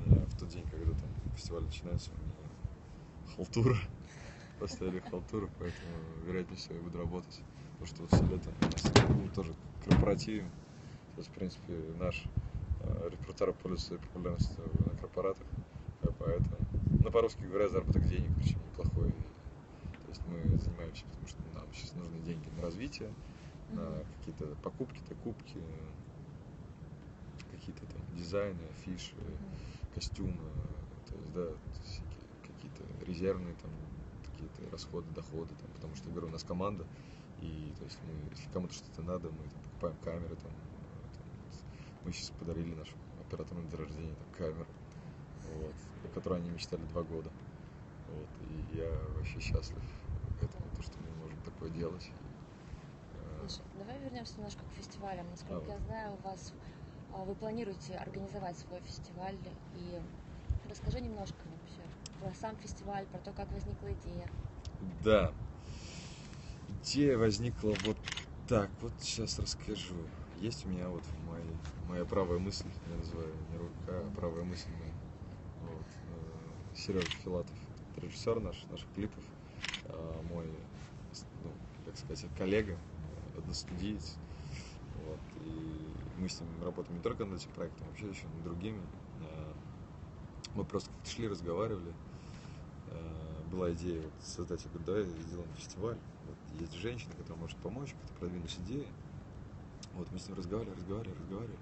меня 0.07 0.25
в 0.25 0.39
тот 0.39 0.49
день, 0.49 0.65
когда 0.71 0.91
там 0.93 1.07
фестиваль 1.35 1.63
начинается, 1.65 2.09
у 2.09 2.15
меня 2.15 3.35
халтура. 3.35 3.75
Поставили 4.59 5.03
халтуру, 5.11 5.47
поэтому, 5.59 5.91
вероятнее 6.25 6.57
всего, 6.57 6.77
я 6.77 6.81
буду 6.81 6.97
работать. 6.97 7.39
Потому 7.73 7.85
что 7.85 8.01
вот 8.01 8.13
все 8.13 8.23
лето 8.23 8.49
у 8.61 8.65
нас 8.65 9.07
ну, 9.09 9.29
тоже 9.35 9.53
корпоративим. 9.87 10.49
То 11.13 11.19
есть, 11.19 11.29
в 11.29 11.33
принципе, 11.33 11.73
наш 11.99 12.23
э, 12.81 13.09
репертуар 13.11 13.53
пользуется 13.53 13.99
популярностью 13.99 14.63
на 14.79 14.97
корпоратах. 14.97 15.45
э, 16.01 16.07
Поэтому, 16.17 16.57
ну, 17.03 17.11
по-русски 17.11 17.43
говоря, 17.43 17.69
заработок 17.69 18.07
денег, 18.07 18.31
причем 18.35 18.57
неплохой. 18.71 19.13
Есть 20.15 20.27
мы 20.27 20.57
занимаемся, 20.57 21.03
потому 21.07 21.27
что 21.27 21.39
нам 21.53 21.67
сейчас 21.73 21.93
нужны 21.93 22.19
деньги 22.21 22.47
на 22.55 22.61
развитие, 22.61 23.13
на 23.73 24.05
какие-то 24.17 24.55
покупки, 24.63 25.01
докупки, 25.09 25.61
какие-то 27.51 27.85
там 27.85 28.01
дизайны, 28.15 28.61
афиши, 28.77 29.15
костюмы, 29.93 30.37
то 31.09 31.15
есть, 31.15 31.33
да, 31.33 31.47
всякие 31.83 32.21
какие-то 32.43 33.05
резервные 33.05 33.55
там 33.55 33.71
какие-то 34.31 34.71
расходы, 34.71 35.09
доходы, 35.13 35.53
там, 35.55 35.69
потому 35.73 35.95
что, 35.95 36.09
говорю, 36.09 36.27
у 36.27 36.31
нас 36.31 36.45
команда, 36.45 36.85
и 37.41 37.73
то 37.77 37.83
есть 37.83 37.99
мы, 38.03 38.29
если 38.31 38.49
кому-то 38.51 38.73
что-то 38.73 39.01
надо, 39.01 39.29
мы 39.31 39.49
там, 39.49 39.61
покупаем 39.63 39.97
камеры, 39.97 40.35
там, 40.37 40.51
там, 41.17 41.27
мы 42.05 42.13
сейчас 42.13 42.29
подарили 42.39 42.73
нашему 42.73 43.01
оператору 43.19 43.59
на 43.59 43.67
день 43.67 43.79
рождения 43.79 44.15
там, 44.15 44.47
камеру, 44.47 44.67
вот, 45.55 45.75
о 46.05 46.07
которой 46.13 46.39
они 46.39 46.51
мечтали 46.51 46.83
два 46.85 47.03
года, 47.03 47.29
вот, 48.07 48.29
и 48.49 48.77
я 48.77 48.89
вообще 49.17 49.41
счастлив 49.41 49.83
такое 51.65 51.71
делать. 51.71 52.09
Э, 53.13 53.47
Слушай, 53.47 53.63
давай 53.77 53.99
вернемся 53.99 54.35
немножко 54.37 54.61
к 54.63 54.77
фестивалям. 54.77 55.25
Насколько 55.31 55.65
Давай. 55.65 55.79
я 55.79 55.85
знаю, 55.85 56.13
у 56.13 56.27
вас 56.27 56.53
а, 57.13 57.23
вы 57.23 57.35
планируете 57.35 57.95
организовать 57.95 58.57
свой 58.57 58.79
фестиваль. 58.81 59.37
И 59.75 60.01
расскажи 60.69 61.01
немножко 61.01 61.35
вообще 61.35 61.81
про 62.21 62.33
сам 62.33 62.55
фестиваль, 62.57 63.05
про 63.07 63.19
то, 63.19 63.31
как 63.31 63.51
возникла 63.51 63.87
идея. 63.87 64.29
Да. 65.03 65.31
Идея 66.83 67.17
возникла 67.17 67.73
вот 67.85 67.97
так. 68.47 68.69
Вот 68.81 68.93
сейчас 68.99 69.39
расскажу. 69.39 69.95
Есть 70.39 70.65
у 70.65 70.69
меня 70.69 70.87
вот 70.89 71.03
моя, 71.29 71.43
моя 71.87 72.05
правая 72.05 72.39
мысль, 72.39 72.67
я 72.89 72.97
называю 72.97 73.33
не 73.51 73.57
рука, 73.57 74.05
а 74.05 74.11
правая 74.15 74.43
мысль 74.43 74.69
моя. 74.79 74.93
Вот. 75.61 76.77
Сережа 76.77 77.07
Филатов, 77.23 77.55
режиссер 77.95 78.41
наш, 78.41 78.65
наших 78.69 78.87
клипов, 78.93 79.23
а, 79.85 80.21
мой, 80.29 80.45
как 81.95 82.17
сказать, 82.17 82.37
коллега, 82.37 82.73
э, 82.73 83.39
одностудиец. 83.39 84.15
Вот. 85.05 85.19
И 85.45 85.87
мы 86.17 86.29
с 86.29 86.39
ним 86.39 86.49
работаем 86.63 86.97
не 86.97 87.01
только 87.01 87.25
над 87.25 87.39
этим 87.39 87.51
проектом, 87.51 87.87
вообще 87.87 88.09
еще 88.09 88.27
над 88.27 88.43
другими. 88.43 88.81
А, 89.21 89.53
Мы 90.55 90.63
просто 90.63 90.89
как-то 90.89 91.09
шли, 91.09 91.27
разговаривали. 91.27 91.93
Э, 92.87 93.41
Была 93.51 93.71
идея 93.73 94.01
вот 94.01 94.13
создать, 94.21 94.63
я 94.63 94.69
говорю, 94.69 94.85
давай 94.85 95.23
сделаем 95.27 95.49
фестиваль. 95.57 95.97
Вот 96.27 96.61
есть 96.61 96.73
женщина, 96.73 97.11
которая 97.17 97.39
может 97.39 97.57
помочь, 97.57 97.91
как-то 97.93 98.13
продвинуть 98.19 98.57
идеи. 98.65 98.87
Вот 99.95 100.11
мы 100.11 100.19
с 100.19 100.27
ним 100.27 100.37
разговаривали, 100.37 100.75
разговаривали, 100.75 101.17
разговаривали. 101.19 101.59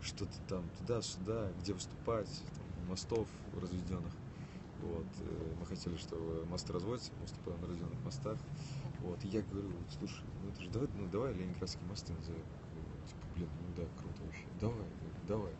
Что-то 0.00 0.32
там 0.48 0.62
туда-сюда, 0.78 1.50
где 1.60 1.72
выступать, 1.72 2.28
там, 2.28 2.88
мостов 2.88 3.26
разведенных. 3.60 4.12
Вот. 4.82 5.06
э, 5.20 5.54
Мы 5.58 5.66
хотели, 5.66 5.96
чтобы 5.96 6.44
мосты 6.46 6.72
разводятся, 6.72 7.10
мы 7.16 7.22
выступаем 7.22 7.60
на 7.60 7.66
разведенных 7.66 8.04
мостах. 8.04 8.38
Вот. 9.00 9.24
И 9.24 9.28
я 9.28 9.42
говорю, 9.42 9.70
слушай, 9.98 10.24
ну 10.42 10.50
это 10.50 10.62
же 10.62 10.70
давай, 10.70 10.88
ну 10.94 11.08
давай 11.08 11.32
Ленинградские 11.34 11.84
мосты 11.86 12.12
назовем. 12.12 12.42
Типа, 13.06 13.26
блин, 13.36 13.48
ну 13.60 13.74
да, 13.76 13.82
круто 13.98 14.22
вообще. 14.24 14.44
Давай, 14.60 14.86
давай. 15.26 15.52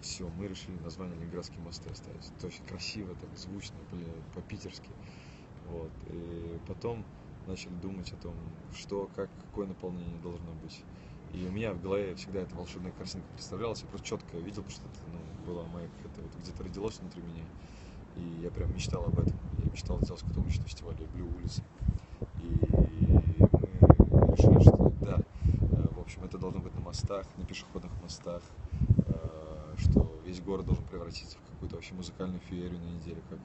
Все, 0.00 0.28
мы 0.28 0.48
решили 0.48 0.78
название 0.82 1.16
Ленинградские 1.16 1.60
мосты 1.60 1.90
оставить. 1.90 2.30
Это 2.36 2.46
очень 2.46 2.64
красиво, 2.64 3.14
так 3.20 3.36
звучно, 3.36 3.76
блин, 3.92 4.08
по-питерски. 4.34 4.90
Вот. 5.68 5.90
И 6.08 6.58
потом 6.66 7.04
начали 7.46 7.72
думать 7.82 8.12
о 8.12 8.16
том, 8.16 8.34
что, 8.74 9.10
как, 9.14 9.30
какое 9.46 9.66
наполнение 9.66 10.18
должно 10.22 10.52
быть. 10.62 10.82
И 11.32 11.46
у 11.46 11.52
меня 11.52 11.72
в 11.72 11.80
голове 11.80 12.14
всегда 12.16 12.40
эта 12.40 12.56
волшебная 12.56 12.92
картинка 12.92 13.26
представлялась. 13.34 13.82
Я 13.82 13.88
просто 13.88 14.06
четко 14.06 14.36
видел, 14.38 14.64
что 14.68 14.82
это 14.82 15.00
ну, 15.12 15.46
было 15.46 15.62
моя 15.64 15.88
какая-то, 15.98 16.22
вот 16.22 16.42
где-то 16.42 16.64
родилось 16.64 16.98
внутри 16.98 17.22
меня. 17.22 17.44
И 18.16 18.42
я 18.42 18.50
прям 18.50 18.72
мечтал 18.74 19.04
об 19.04 19.18
этом. 19.18 19.34
Я 19.58 19.70
мечтал 19.70 20.00
сделать 20.00 20.20
какой-то 20.22 20.40
уличный 20.40 20.64
фестиваль. 20.64 20.96
Я 20.98 21.06
люблю 21.06 21.28
улицы. 21.36 21.62
И 22.42 22.48
мы 22.48 24.34
решили, 24.34 24.60
что 24.60 24.92
да, 25.00 25.18
э, 25.42 25.86
в 25.94 26.00
общем, 26.00 26.24
это 26.24 26.38
должно 26.38 26.60
быть 26.60 26.74
на 26.74 26.80
мостах, 27.00 27.24
на 27.38 27.46
пешеходных 27.46 27.92
мостах, 28.02 28.42
э, 29.06 29.74
что 29.78 30.20
весь 30.26 30.40
город 30.42 30.66
должен 30.66 30.84
превратиться 30.84 31.38
в 31.38 31.50
какую-то 31.52 31.76
вообще 31.76 31.94
музыкальную 31.94 32.40
феерию 32.40 32.78
на 32.78 32.90
неделю, 32.90 33.22
как 33.30 33.38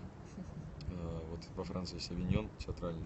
э, 0.89 1.19
вот 1.31 1.39
во 1.55 1.63
Франции 1.63 1.95
есть 1.95 2.11
авиньон 2.11 2.49
театральный, 2.59 3.05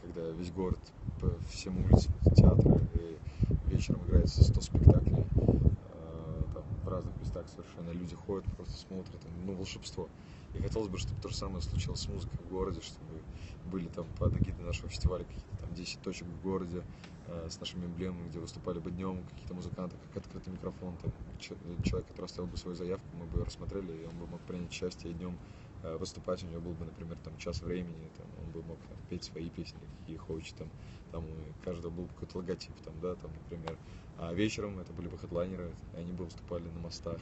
когда 0.00 0.30
весь 0.30 0.50
город 0.50 0.78
по 1.20 1.28
всем 1.50 1.76
улицам 1.84 2.14
театра, 2.34 2.80
и 2.94 3.18
вечером 3.66 4.02
играется 4.06 4.42
100 4.42 4.60
спектаклей, 4.62 5.26
э, 5.36 6.42
там, 6.54 6.64
в 6.84 6.88
разных 6.88 7.14
местах 7.20 7.46
совершенно 7.48 7.90
люди 7.90 8.16
ходят, 8.16 8.46
просто 8.56 8.72
смотрят, 8.72 9.20
ну, 9.44 9.52
волшебство. 9.52 10.08
И 10.54 10.62
хотелось 10.62 10.88
бы, 10.88 10.96
чтобы 10.96 11.20
то 11.20 11.28
же 11.28 11.36
самое 11.36 11.60
случилось 11.60 12.00
с 12.00 12.08
музыкой 12.08 12.38
в 12.38 12.48
городе, 12.50 12.80
чтобы 12.80 13.20
были 13.66 13.88
там 13.88 14.06
под 14.18 14.40
эгидой 14.40 14.64
нашего 14.64 14.88
фестиваля 14.88 15.24
какие-то 15.24 15.61
10 15.72 16.00
точек 16.02 16.28
в 16.28 16.40
городе 16.40 16.84
э, 17.24 17.48
с 17.50 17.60
нашими 17.60 17.86
эмблемами, 17.86 18.28
где 18.28 18.38
выступали 18.38 18.78
бы 18.78 18.90
днем 18.90 19.24
какие-то 19.24 19.54
музыканты, 19.54 19.96
как 19.98 20.16
открытый 20.16 20.52
микрофон, 20.52 20.96
там, 20.98 21.12
че- 21.38 21.56
человек, 21.82 22.08
который 22.08 22.26
оставил 22.26 22.48
бы 22.48 22.56
свою 22.56 22.76
заявку, 22.76 23.16
мы 23.16 23.26
бы 23.26 23.38
ее 23.38 23.44
рассмотрели, 23.44 24.02
и 24.02 24.04
он 24.06 24.18
бы 24.18 24.26
мог 24.26 24.40
принять 24.42 24.70
участие 24.70 25.12
и 25.12 25.14
днем 25.16 25.38
э, 25.82 25.96
выступать, 25.96 26.42
у 26.44 26.46
него 26.46 26.60
был 26.60 26.74
бы, 26.74 26.84
например, 26.84 27.18
там 27.18 27.36
час 27.36 27.62
времени, 27.62 28.10
там, 28.16 28.26
он 28.38 28.50
бы 28.52 28.62
мог 28.62 28.78
там, 28.86 28.98
петь 29.08 29.24
свои 29.24 29.50
песни, 29.50 29.88
какие 30.00 30.16
хочет, 30.16 30.54
там, 30.56 30.70
там 31.10 31.24
у 31.24 31.54
каждого 31.64 31.90
был 31.90 32.04
бы 32.04 32.12
какой-то 32.14 32.38
логотип, 32.38 32.80
там, 32.80 33.00
да, 33.00 33.14
там, 33.16 33.32
например. 33.34 33.78
А 34.16 34.32
вечером 34.32 34.78
это 34.78 34.92
были 34.92 35.08
бы 35.08 35.18
хедлайнеры, 35.18 35.74
и 35.92 35.96
они 35.96 36.12
бы 36.12 36.24
выступали 36.24 36.68
на 36.68 36.80
мостах, 36.80 37.20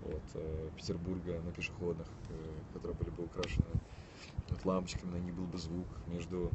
вот, 0.00 0.24
э, 0.34 0.70
Петербурга, 0.76 1.40
на 1.40 1.52
пешеходных, 1.52 2.08
которые 2.72 2.94
были 2.96 3.10
бы 3.10 3.24
украшены 3.24 3.78
вот, 4.48 4.64
лампочками, 4.64 5.12
на 5.12 5.16
них 5.20 5.34
был 5.34 5.46
бы 5.46 5.58
звук, 5.58 5.88
между 6.06 6.52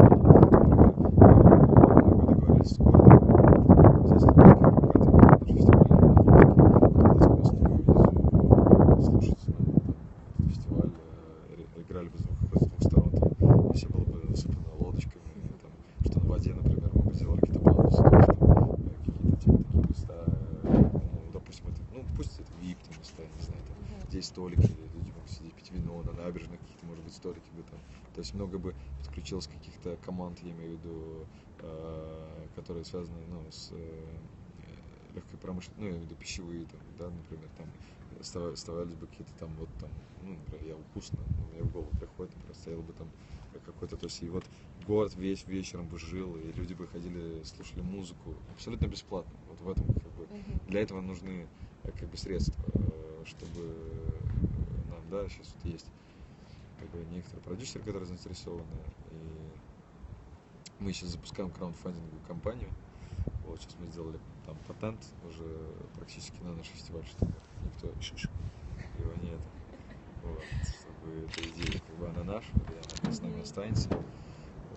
Например, 0.52 1.62
э, 1.62 2.04
мы 2.04 2.16
бы 2.16 2.26
договорились 2.26 2.70
с 2.70 2.78
городом, 2.78 4.04
взять 4.04 4.22
лампочки, 4.24 4.82
прокатывали 4.92 5.26
наш 5.38 5.48
фестиваль 5.50 5.88
на 5.88 5.96
Волжске, 5.96 6.62
вот 6.72 6.94
Волжском 6.96 7.38
мосту 7.38 7.56
внизу, 7.56 9.02
слушать 9.02 9.44
ну, 9.48 9.80
там, 9.86 9.96
этот 10.26 10.48
фестиваль, 10.48 10.92
э, 10.96 11.54
ре- 11.56 11.82
играли 11.82 12.08
бы 12.08 12.18
звук 12.18 12.36
с 12.52 12.66
двух 12.66 12.82
сторон, 12.82 13.10
там, 13.12 13.70
и 13.70 13.72
все 13.74 13.88
было 13.88 14.04
бы 14.04 14.18
насыпано 14.28 14.74
лодочками, 14.74 15.22
там, 15.62 15.72
что 16.04 16.18
на 16.20 16.26
воде, 16.26 16.54
например, 16.54 16.90
мы 16.94 17.02
бы 17.04 17.14
сделали 17.14 17.40
какие-то 17.40 17.60
пандусы, 17.60 18.02
то 18.02 18.16
есть, 18.16 18.26
там, 18.28 18.38
э, 18.40 18.96
какие-то 19.04 19.36
типа, 19.40 19.62
такие 19.62 19.84
места, 19.88 20.14
э, 20.14 20.90
ну, 21.12 21.30
допустим, 21.32 21.68
это, 21.68 21.82
ну, 21.92 22.04
пусть 22.16 22.38
это 22.40 22.52
VIP 22.54 22.78
там 22.86 22.98
места, 22.98 23.22
не 23.26 23.40
знаю, 23.40 23.62
там, 23.66 23.76
Мгм. 23.78 24.06
где 24.08 24.18
есть 24.18 24.28
столики, 24.28 24.60
или 24.70 24.88
люди 24.94 25.10
могут 25.10 25.30
сидеть, 25.30 25.54
пить 25.54 25.70
вино, 25.70 26.02
на 26.02 26.12
набережных 26.12 26.60
какие-то, 26.60 26.86
может 26.86 27.04
быть, 27.04 27.14
столики 27.14 27.50
бы 27.52 27.62
там. 27.62 27.80
То 28.14 28.20
есть 28.20 28.34
много 28.34 28.58
бы 28.58 28.74
подключилось 28.98 29.46
каких-то 29.46 29.96
команд, 29.96 30.38
я 30.40 30.50
имею 30.52 30.76
в 30.76 30.80
виду, 30.80 31.26
э, 31.60 32.48
которые 32.62 32.84
связаны, 32.84 33.26
ну, 33.26 33.50
с, 33.50 33.68
э, 33.72 34.20
легкой 35.12 35.38
промышленности, 35.38 35.78
ну, 35.80 35.84
я 35.86 35.90
имею 35.90 36.02
в 36.04 36.06
виду 36.06 36.16
пищевые, 36.16 36.66
там, 36.66 36.80
да, 36.96 37.10
например, 37.10 37.50
там 37.50 37.74
остав- 38.18 38.52
оставались 38.52 38.94
бы 38.94 39.06
какие-то 39.06 39.34
там 39.34 39.56
вот 39.56 39.70
там, 39.78 39.90
ну, 40.20 40.36
например, 40.36 40.64
я 40.64 40.76
вкусно, 40.76 41.22
ну, 41.36 41.46
мне 41.46 41.62
в 41.62 41.70
голову 41.70 41.92
приходит, 41.98 42.34
например, 42.36 42.54
стоял 42.56 42.82
бы 42.82 42.92
там 42.92 43.12
какой-то, 43.64 43.96
то 43.96 44.06
есть 44.06 44.22
и 44.22 44.28
вот 44.28 44.48
город 44.78 45.14
весь 45.16 45.46
вечером 45.46 45.88
бы 45.88 45.98
жил, 45.98 46.36
и 46.36 46.52
люди 46.52 46.72
бы 46.74 46.86
ходили, 46.86 47.42
слушали 47.42 47.82
музыку 47.82 48.42
абсолютно 48.48 48.86
бесплатно. 48.86 49.38
Вот 49.46 49.60
в 49.60 49.68
этом 49.68 49.86
как 50.02 50.12
бы 50.12 50.28
для 50.66 50.80
этого 50.80 51.00
нужны 51.00 51.50
э, 51.82 51.92
как 51.92 52.08
бы 52.08 52.16
средства, 52.16 52.64
э, 52.72 53.22
чтобы 53.26 54.22
нам, 54.88 55.08
да, 55.10 55.28
сейчас 55.28 55.52
вот 55.54 55.64
есть 55.64 55.90
как 56.78 56.88
бы 56.90 57.04
некоторые 57.04 57.42
продюсеры, 57.42 57.84
которые 57.84 58.06
заинтересованы, 58.06 58.82
мы 60.82 60.92
сейчас 60.92 61.10
запускаем 61.10 61.50
краундфандинговую 61.50 62.22
кампанию. 62.26 62.68
Вот 63.46 63.60
сейчас 63.60 63.76
мы 63.78 63.86
сделали 63.86 64.18
там 64.44 64.56
патент 64.66 64.98
уже 65.28 65.44
практически 65.94 66.42
на 66.42 66.54
наш 66.54 66.66
фестиваль, 66.66 67.04
чтобы 67.06 67.32
никто 67.64 67.86
его 67.86 69.12
не 69.22 69.30
это. 69.30 69.44
Вот, 70.24 70.42
чтобы 70.64 71.26
эта 71.26 71.48
идея, 71.50 71.80
как 71.80 71.96
бы 71.96 72.08
она 72.08 72.24
наша, 72.24 72.50
и 72.52 73.02
она 73.04 73.12
с 73.12 73.20
нами 73.20 73.40
останется. 73.40 73.88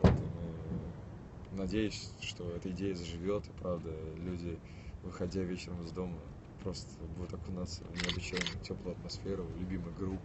Вот, 0.02 0.13
и 0.13 1.52
мы 1.52 1.58
надеюсь, 1.58 2.12
что 2.20 2.50
эта 2.52 2.70
идея 2.70 2.96
заживет, 2.96 3.48
и 3.48 3.52
правда, 3.60 3.91
люди, 4.18 4.60
выходя 5.04 5.41
вечером 5.41 5.84
из 5.84 5.91
дома, 5.91 6.18
просто 6.63 6.89
будут 7.18 7.34
окунаться 7.34 7.84
в 7.84 8.04
необычайную 8.04 8.60
теплую 8.63 8.96
атмосферу 8.96 9.46
любимых 9.60 9.96
групп 9.98 10.22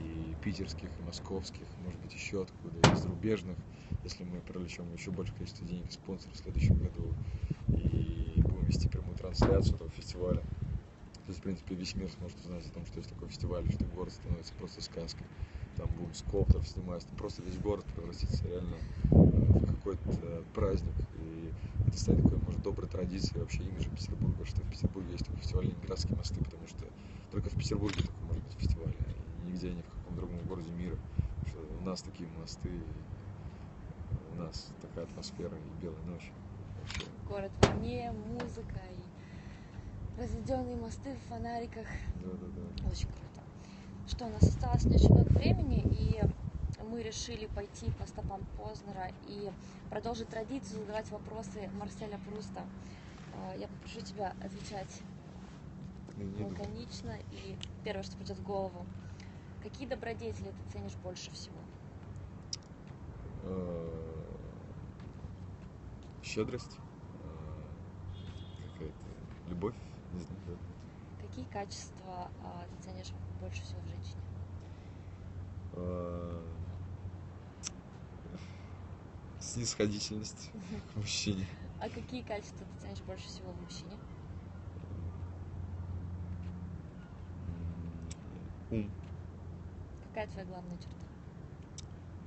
и 0.00 0.34
питерских, 0.42 0.88
и 0.98 1.02
московских, 1.02 1.66
может 1.84 2.00
быть, 2.00 2.14
еще 2.14 2.42
откуда, 2.42 2.92
и 2.92 2.96
зарубежных, 2.96 3.56
если 4.04 4.24
мы 4.24 4.40
привлечем 4.40 4.92
еще 4.92 5.10
больше 5.10 5.32
количество 5.34 5.66
денег 5.66 5.90
спонсоров 5.92 6.34
в 6.34 6.38
следующем 6.38 6.78
году, 6.78 7.14
и 7.68 8.40
будем 8.42 8.64
вести 8.66 8.88
прямую 8.88 9.16
трансляцию 9.16 9.76
этого 9.76 9.90
фестиваля. 9.90 10.40
То 10.40 11.28
есть, 11.28 11.38
в 11.38 11.42
принципе, 11.42 11.74
весь 11.74 11.94
мир 11.94 12.10
сможет 12.10 12.38
узнать 12.40 12.66
о 12.66 12.70
том, 12.70 12.84
что 12.86 12.98
есть 12.98 13.10
такой 13.10 13.28
фестиваль, 13.28 13.70
что 13.72 13.84
город 13.84 14.12
становится 14.12 14.52
просто 14.54 14.82
сказкой. 14.82 15.26
Там 15.76 15.88
будем 15.96 16.12
с 16.14 16.22
коптеров 16.22 16.66
снимать, 16.68 17.06
просто 17.16 17.42
весь 17.42 17.56
город 17.58 17.84
превратится 17.94 18.46
реально 18.48 18.76
э, 19.04 19.14
в 19.14 19.66
какой-то 19.66 20.44
праздник. 20.52 20.94
И 21.18 21.52
это 21.86 21.96
станет 21.96 22.24
такой, 22.24 22.38
может, 22.38 22.62
доброй 22.62 22.88
традицией 22.88 23.40
вообще 23.40 23.62
имиджа 23.62 23.88
Петербурга, 23.88 24.44
что 24.44 24.60
в 24.62 24.70
Петербурге 24.70 25.12
есть 25.12 25.24
такой 25.24 25.40
фестиваль 25.40 25.66
Ленинградские 25.66 26.16
мосты, 26.16 26.42
потому 26.44 26.66
что 26.66 26.84
только 27.30 27.48
в 27.50 27.56
Петербурге 27.56 28.02
такой 28.02 28.26
может 28.26 28.42
быть 28.44 28.54
фестиваль, 28.54 28.94
и 28.94 29.50
нигде 29.50 29.72
ни 29.72 29.80
в 29.80 29.86
каком 29.86 30.16
другом 30.16 30.38
городе 30.46 30.70
мира. 30.72 30.98
Что 31.46 31.58
у 31.80 31.84
нас 31.84 32.02
такие 32.02 32.28
мосты, 32.38 32.70
нас 34.42 34.70
такая 34.80 35.04
атмосфера 35.04 35.56
и 35.56 35.82
белая 35.82 36.02
ночь. 36.04 36.30
Вообще, 36.80 37.04
Город 37.28 37.50
в 37.60 37.64
огне, 37.64 38.12
музыка 38.12 38.80
и 38.90 40.20
разведенные 40.20 40.76
мосты 40.76 41.14
в 41.14 41.28
фонариках. 41.28 41.86
да-да-да. 42.16 42.88
Очень 42.88 43.08
круто. 43.08 43.42
Что, 44.08 44.26
у 44.26 44.30
нас 44.30 44.42
осталось 44.42 44.84
не 44.84 44.96
очень 44.96 45.12
много 45.14 45.30
времени, 45.30 45.82
и 45.98 46.20
мы 46.90 47.02
решили 47.02 47.46
пойти 47.46 47.90
по 47.98 48.06
стопам 48.06 48.42
Познера 48.58 49.10
и 49.28 49.50
продолжить 49.90 50.28
традицию 50.28 50.80
задавать 50.80 51.10
вопросы 51.10 51.70
Марселя 51.78 52.18
Пруста. 52.28 52.62
А, 53.34 53.56
Я 53.56 53.68
попрошу 53.68 54.00
тебя 54.00 54.34
отвечать 54.44 55.00
лаконично 56.38 57.16
и 57.30 57.56
первое, 57.84 58.02
что 58.02 58.16
придет 58.16 58.36
в 58.38 58.42
голову. 58.44 58.84
Какие 59.62 59.88
добродетели 59.88 60.48
ты 60.50 60.72
ценишь 60.72 60.96
больше 60.96 61.30
всего? 61.30 61.56
Щедрость, 66.22 66.78
э, 67.24 68.68
какая-то 68.72 69.50
любовь, 69.50 69.74
не 70.12 70.20
знаю, 70.20 70.40
да. 70.46 71.26
Какие 71.26 71.44
качества 71.46 72.30
а, 72.44 72.64
ты 72.68 72.82
ценишь 72.90 73.12
больше 73.40 73.62
всего 73.62 73.80
в 73.80 73.86
женщине? 73.86 74.22
Э, 75.74 76.42
Снисходительность 79.40 80.50
к 80.92 80.96
мужчине. 80.96 81.46
А 81.80 81.88
какие 81.88 82.22
качества 82.22 82.64
ты 82.64 82.82
ценишь 82.82 83.00
больше 83.02 83.26
всего 83.26 83.50
в 83.50 83.60
мужчине? 83.62 83.96
Ум. 88.70 88.90
Какая 90.08 90.28
твоя 90.28 90.46
главная 90.46 90.76
черта? 90.76 91.06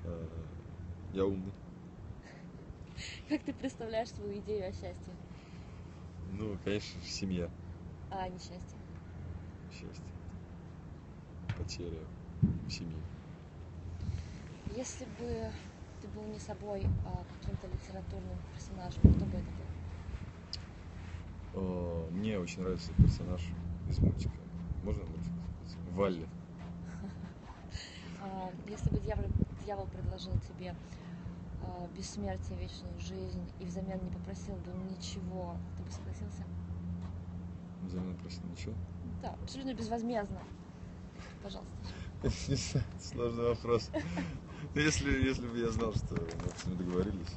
Э, 0.04 0.28
Я 1.14 1.26
умный. 1.26 1.54
Как 3.30 3.42
ты 3.44 3.54
представляешь 3.54 4.10
свою 4.10 4.38
идею 4.40 4.68
о 4.70 4.72
счастье, 4.72 5.14
Ну, 6.38 6.58
конечно, 6.64 7.02
семья. 7.02 7.50
а 8.12 8.28
не 8.30 8.38
счастье? 8.38 8.78
Счастье. 9.72 10.04
Потеря 11.58 12.02
семьи. 12.70 12.96
Если 14.76 15.06
бы 15.06 15.50
ты 16.02 16.08
был 16.10 16.24
не 16.34 16.40
собой, 16.40 16.86
а 17.06 17.24
каким-то 17.42 17.68
литературным 17.68 18.38
персонажем, 18.54 19.02
кто 19.02 19.26
бы 19.26 19.38
это 19.38 19.52
был? 21.56 22.12
Мне 22.12 22.38
очень 22.38 22.62
нравится 22.62 22.92
персонаж 22.98 23.42
из 23.90 24.00
мультика. 24.00 24.34
Можно 24.84 25.04
мультик? 25.06 25.32
Валли. 25.94 26.28
А, 28.22 28.52
если 28.68 28.90
бы 28.90 29.00
дьявол, 29.02 29.26
дьявол 29.66 29.86
предложил 29.88 30.32
тебе 30.48 30.74
бессмертие, 31.96 32.58
вечную 32.58 33.00
жизнь 33.00 33.44
и 33.60 33.66
взамен 33.66 34.00
не 34.04 34.10
попросил 34.12 34.56
бы 34.58 34.72
ничего, 34.90 35.56
ты 35.78 35.84
бы 35.84 35.92
согласился? 35.92 36.44
Взамен 37.84 38.16
просто 38.18 38.46
ничего. 38.48 38.74
Да, 39.22 39.36
абсолютно 39.42 39.74
безвозмездно. 39.74 40.40
Пожалуйста. 41.44 42.84
Сложный 43.00 43.44
вопрос. 43.44 43.90
Ну, 44.74 44.82
Если, 44.82 45.12
если 45.24 45.48
бы 45.48 45.58
я 45.60 45.70
знал, 45.70 45.94
что 45.94 46.16
мы 46.16 46.50
с 46.58 46.66
ним 46.66 46.78
договорились. 46.78 47.36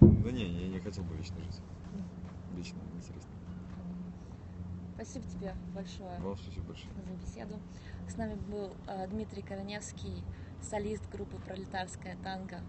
Да 0.00 0.30
не, 0.30 0.44
я 0.44 0.68
не 0.68 0.80
хотел 0.80 1.02
бы 1.04 1.16
вечно 1.16 1.36
жить. 1.40 1.60
Вечно 2.54 2.78
неинтересно. 2.92 3.30
Спасибо 4.94 5.26
тебе 5.26 5.54
большое 5.74 6.18
Вам 6.20 6.36
спасибо 6.36 6.66
большое. 6.68 6.90
за 7.06 7.14
беседу. 7.14 7.60
С 8.08 8.16
нами 8.16 8.34
был 8.34 8.72
а, 8.86 9.06
Дмитрий 9.06 9.42
Короневский, 9.42 10.22
солист 10.62 11.08
группы 11.10 11.36
«Пролетарская 11.38 12.16
танго», 12.22 12.60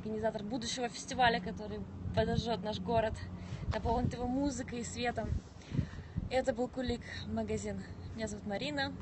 организатор 0.00 0.42
будущего 0.42 0.88
фестиваля, 0.88 1.40
который 1.40 1.80
подожжет 2.14 2.62
наш 2.62 2.80
город, 2.80 3.12
наполнит 3.72 4.14
его 4.14 4.26
музыкой 4.26 4.80
и 4.80 4.84
светом. 4.84 5.28
Это 6.30 6.54
был 6.54 6.68
Кулик 6.68 7.02
магазин. 7.26 7.82
Меня 8.16 8.26
зовут 8.26 8.46
Марина. 8.46 8.94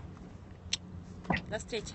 До 1.48 1.58
встречи. 1.58 1.94